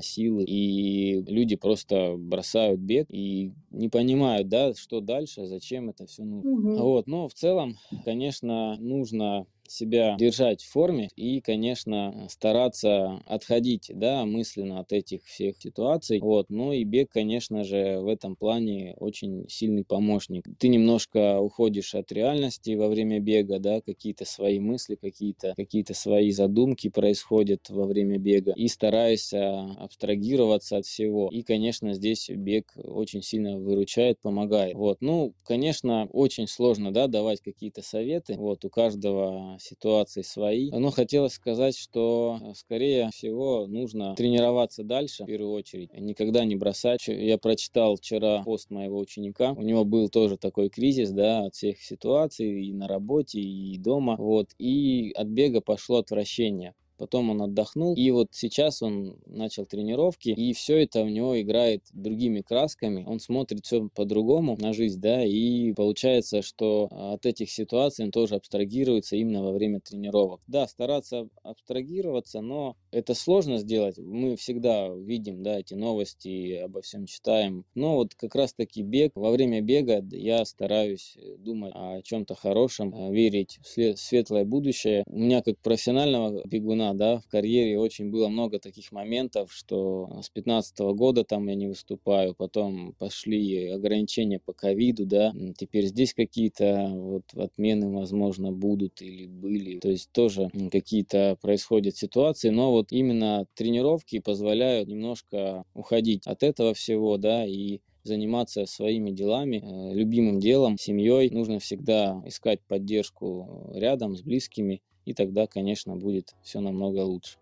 силы, 0.00 0.44
и 0.44 1.22
люди 1.26 1.56
просто 1.56 2.16
бросают 2.16 2.80
бег 2.80 3.06
и 3.10 3.52
не 3.70 3.88
понимают, 3.88 4.48
да, 4.48 4.74
что 4.74 5.00
дальше, 5.00 5.46
зачем 5.46 5.90
это 5.90 6.06
все 6.06 6.24
нужно. 6.24 6.50
Угу. 6.50 6.82
Вот, 6.82 7.06
но 7.06 7.28
в 7.28 7.34
целом, 7.34 7.76
конечно, 8.04 8.76
нужно 8.78 9.46
себя 9.68 10.16
держать 10.18 10.62
в 10.62 10.70
форме 10.70 11.08
и, 11.16 11.40
конечно, 11.40 12.26
стараться 12.30 13.20
отходить, 13.26 13.90
да, 13.94 14.24
мысленно 14.24 14.80
от 14.80 14.92
этих 14.92 15.24
всех 15.24 15.56
ситуаций. 15.60 16.20
Вот, 16.20 16.46
ну 16.50 16.72
и 16.72 16.84
бег, 16.84 17.10
конечно 17.10 17.64
же, 17.64 17.98
в 18.00 18.08
этом 18.08 18.36
плане 18.36 18.94
очень 18.98 19.46
сильный 19.48 19.84
помощник. 19.84 20.44
Ты 20.58 20.68
немножко 20.68 21.40
уходишь 21.40 21.94
от 21.94 22.12
реальности 22.12 22.74
во 22.74 22.88
время 22.88 23.20
бега, 23.20 23.58
да, 23.58 23.80
какие-то 23.80 24.24
свои 24.24 24.58
мысли, 24.58 24.96
какие-то 24.96 25.54
какие-то 25.56 25.94
свои 25.94 26.30
задумки 26.30 26.88
происходят 26.88 27.68
во 27.70 27.86
время 27.86 28.18
бега 28.18 28.52
и 28.56 28.68
стараешься 28.68 29.60
абстрагироваться 29.78 30.76
от 30.78 30.86
всего. 30.86 31.28
И, 31.30 31.42
конечно, 31.42 31.94
здесь 31.94 32.28
бег 32.30 32.72
очень 32.76 33.22
сильно 33.22 33.58
выручает, 33.58 34.20
помогает. 34.20 34.74
Вот, 34.74 34.98
ну, 35.00 35.34
конечно, 35.44 36.06
очень 36.12 36.46
сложно, 36.46 36.92
да, 36.92 37.06
давать 37.06 37.40
какие-то 37.40 37.82
советы. 37.82 38.34
Вот, 38.36 38.64
у 38.64 38.70
каждого 38.70 39.53
ситуации 39.58 40.22
свои. 40.22 40.70
Но 40.70 40.90
хотелось 40.90 41.34
сказать, 41.34 41.76
что 41.76 42.38
э, 42.40 42.54
скорее 42.54 43.10
всего 43.12 43.66
нужно 43.66 44.14
тренироваться 44.14 44.84
дальше 44.84 45.24
в 45.24 45.26
первую 45.26 45.52
очередь, 45.52 45.92
никогда 45.94 46.44
не 46.44 46.56
бросать. 46.56 47.06
Я 47.08 47.38
прочитал 47.38 47.96
вчера 47.96 48.42
пост 48.42 48.70
моего 48.70 48.98
ученика, 48.98 49.52
у 49.52 49.62
него 49.62 49.84
был 49.84 50.08
тоже 50.08 50.36
такой 50.36 50.68
кризис, 50.68 51.10
да, 51.10 51.44
от 51.44 51.54
всех 51.54 51.80
ситуаций 51.82 52.66
и 52.66 52.72
на 52.72 52.88
работе, 52.88 53.40
и 53.40 53.78
дома, 53.78 54.16
вот, 54.16 54.50
и 54.58 55.12
от 55.16 55.28
бега 55.28 55.60
пошло 55.60 55.98
отвращение 55.98 56.74
потом 56.96 57.30
он 57.30 57.42
отдохнул, 57.42 57.94
и 57.94 58.10
вот 58.10 58.28
сейчас 58.30 58.82
он 58.82 59.18
начал 59.26 59.66
тренировки, 59.66 60.30
и 60.30 60.52
все 60.52 60.82
это 60.82 61.02
у 61.02 61.08
него 61.08 61.40
играет 61.40 61.82
другими 61.92 62.40
красками, 62.40 63.04
он 63.06 63.20
смотрит 63.20 63.64
все 63.64 63.88
по-другому 63.94 64.56
на 64.60 64.72
жизнь, 64.72 65.00
да, 65.00 65.24
и 65.24 65.72
получается, 65.72 66.42
что 66.42 66.88
от 66.90 67.26
этих 67.26 67.50
ситуаций 67.50 68.04
он 68.04 68.10
тоже 68.10 68.36
абстрагируется 68.36 69.16
именно 69.16 69.42
во 69.42 69.52
время 69.52 69.80
тренировок. 69.80 70.40
Да, 70.46 70.66
стараться 70.66 71.28
абстрагироваться, 71.42 72.40
но 72.40 72.76
это 72.90 73.14
сложно 73.14 73.58
сделать, 73.58 73.98
мы 73.98 74.36
всегда 74.36 74.88
видим, 74.88 75.42
да, 75.42 75.60
эти 75.60 75.74
новости, 75.74 76.56
обо 76.56 76.82
всем 76.82 77.06
читаем, 77.06 77.64
но 77.74 77.96
вот 77.96 78.14
как 78.14 78.34
раз-таки 78.34 78.82
бег, 78.82 79.12
во 79.14 79.30
время 79.30 79.60
бега 79.60 80.04
я 80.12 80.44
стараюсь 80.44 81.16
думать 81.38 81.72
о 81.74 82.02
чем-то 82.02 82.34
хорошем, 82.34 83.12
верить 83.12 83.58
в 83.62 83.96
светлое 83.96 84.44
будущее. 84.44 85.04
У 85.06 85.18
меня 85.18 85.42
как 85.42 85.58
профессионального 85.58 86.42
бегуна 86.46 86.83
времена, 86.84 86.94
да, 86.94 87.18
в 87.18 87.26
карьере 87.28 87.78
очень 87.78 88.10
было 88.10 88.28
много 88.28 88.58
таких 88.58 88.92
моментов, 88.92 89.52
что 89.52 90.20
с 90.22 90.28
15 90.30 90.78
года 90.94 91.24
там 91.24 91.48
я 91.48 91.54
не 91.54 91.66
выступаю, 91.66 92.34
потом 92.34 92.94
пошли 92.98 93.68
ограничения 93.68 94.38
по 94.38 94.52
ковиду, 94.52 95.06
да, 95.06 95.32
теперь 95.56 95.86
здесь 95.86 96.14
какие-то 96.14 96.90
вот 96.94 97.24
отмены, 97.34 97.90
возможно, 97.90 98.52
будут 98.52 99.00
или 99.02 99.26
были, 99.26 99.78
то 99.78 99.88
есть 99.88 100.10
тоже 100.12 100.50
какие-то 100.70 101.36
происходят 101.40 101.96
ситуации, 101.96 102.50
но 102.50 102.72
вот 102.72 102.92
именно 102.92 103.46
тренировки 103.54 104.18
позволяют 104.18 104.88
немножко 104.88 105.64
уходить 105.74 106.26
от 106.26 106.42
этого 106.42 106.74
всего, 106.74 107.16
да, 107.16 107.46
и 107.46 107.80
заниматься 108.02 108.66
своими 108.66 109.10
делами, 109.10 109.62
э, 109.64 109.94
любимым 109.94 110.38
делом, 110.38 110.76
семьей. 110.76 111.30
Нужно 111.30 111.58
всегда 111.58 112.22
искать 112.26 112.60
поддержку 112.68 113.70
рядом 113.74 114.14
с 114.14 114.20
близкими, 114.20 114.82
и 115.04 115.14
тогда, 115.14 115.46
конечно, 115.46 115.96
будет 115.96 116.34
все 116.42 116.60
намного 116.60 117.00
лучше. 117.00 117.38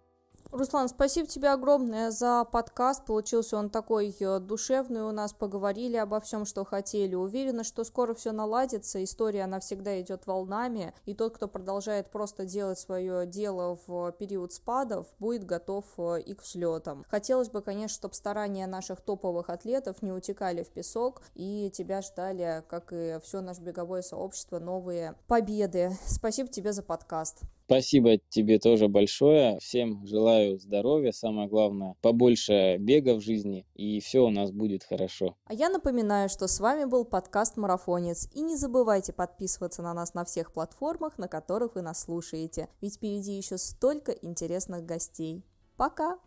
Руслан, 0.53 0.86
спасибо 0.90 1.26
тебе 1.26 1.48
огромное 1.48 2.11
за 2.11 2.44
подкаст. 2.44 3.07
Получился 3.07 3.57
он 3.57 3.70
такой 3.70 4.14
э, 4.20 4.38
душевный 4.38 5.00
у 5.00 5.11
нас. 5.11 5.32
Поговорили 5.32 5.96
обо 5.96 6.20
всем, 6.20 6.44
что 6.44 6.66
хотели. 6.66 7.14
Уверена, 7.14 7.64
что 7.64 7.84
скоро 7.84 8.12
все 8.12 8.32
наладится. 8.32 9.03
История, 9.03 9.44
она 9.44 9.61
всегда 9.61 9.98
идет 10.03 10.26
волнами. 10.26 10.92
И 11.07 11.14
тот, 11.14 11.34
кто 11.34 11.48
продолжает 11.48 12.11
просто 12.11 12.44
делать 12.44 12.78
свое 12.78 13.24
дело 13.26 13.78
в 13.86 14.12
период 14.12 14.53
спадов, 14.53 15.07
будет 15.18 15.46
готов 15.46 15.86
э, 15.96 16.20
и 16.20 16.34
к 16.34 16.42
взлетам. 16.42 17.07
Хотелось 17.09 17.48
бы, 17.48 17.62
конечно, 17.62 17.94
чтобы 17.94 18.14
старания 18.14 18.66
наших 18.66 19.00
топовых 19.00 19.48
атлетов 19.48 20.03
не 20.03 20.12
утекали 20.12 20.64
в 20.64 20.68
песок. 20.68 21.22
И 21.34 21.70
тебя 21.72 22.03
ждали, 22.03 22.62
как 22.68 22.92
и 22.92 23.18
все 23.24 23.40
наше 23.40 23.62
беговое 23.62 24.03
сообщество, 24.03 24.59
новые 24.59 25.14
победы. 25.28 25.96
Спасибо 26.07 26.50
тебе 26.50 26.74
за 26.74 26.82
подкаст. 26.82 27.38
Спасибо 27.73 28.18
тебе 28.29 28.59
тоже 28.59 28.89
большое. 28.89 29.59
Всем 29.59 30.07
желаю 30.07 30.59
здоровья, 30.59 31.11
самое 31.11 31.49
главное, 31.49 31.95
побольше 32.03 32.77
бега 32.77 33.14
в 33.14 33.23
жизни, 33.23 33.64
и 33.75 33.99
все 34.01 34.18
у 34.27 34.29
нас 34.29 34.51
будет 34.51 34.85
хорошо. 34.85 35.37
А 35.47 35.55
я 35.55 35.70
напоминаю, 35.70 36.29
что 36.29 36.49
с 36.49 36.61
вами 36.61 36.85
был 36.85 37.07
подкаст 37.07 37.57
«Марафонец». 37.57 38.29
И 38.35 38.43
не 38.43 38.57
забывайте 38.57 39.14
подписываться 39.14 39.81
на 39.81 39.95
нас 39.95 40.12
на 40.12 40.27
всех 40.27 40.53
платформах, 40.53 41.16
на 41.16 41.29
которых 41.29 41.75
вы 41.75 41.81
нас 41.81 42.03
слушаете, 42.03 42.68
ведь 42.83 42.97
впереди 42.97 43.33
еще 43.33 43.57
столько 43.57 44.12
интересных 44.12 44.85
гостей. 44.85 45.43
Пока! 45.79 46.18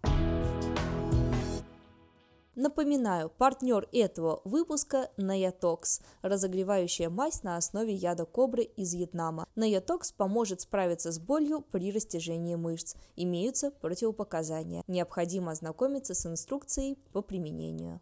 Напоминаю, 2.55 3.29
партнер 3.29 3.87
этого 3.91 4.41
выпуска– 4.45 5.11
Наятокс, 5.17 6.01
разогревающая 6.21 7.09
мазь 7.09 7.43
на 7.43 7.57
основе 7.57 7.93
яда 7.93 8.25
кобры 8.25 8.63
из 8.63 8.93
Вьетнама. 8.93 9.45
Наятокс 9.55 10.13
поможет 10.13 10.61
справиться 10.61 11.11
с 11.11 11.19
болью 11.19 11.59
при 11.59 11.91
растяжении 11.91 12.55
мышц. 12.55 12.95
Имеются 13.17 13.71
противопоказания. 13.71 14.83
Необходимо 14.87 15.51
ознакомиться 15.51 16.13
с 16.13 16.25
инструкцией 16.25 16.97
по 17.11 17.21
применению. 17.21 17.99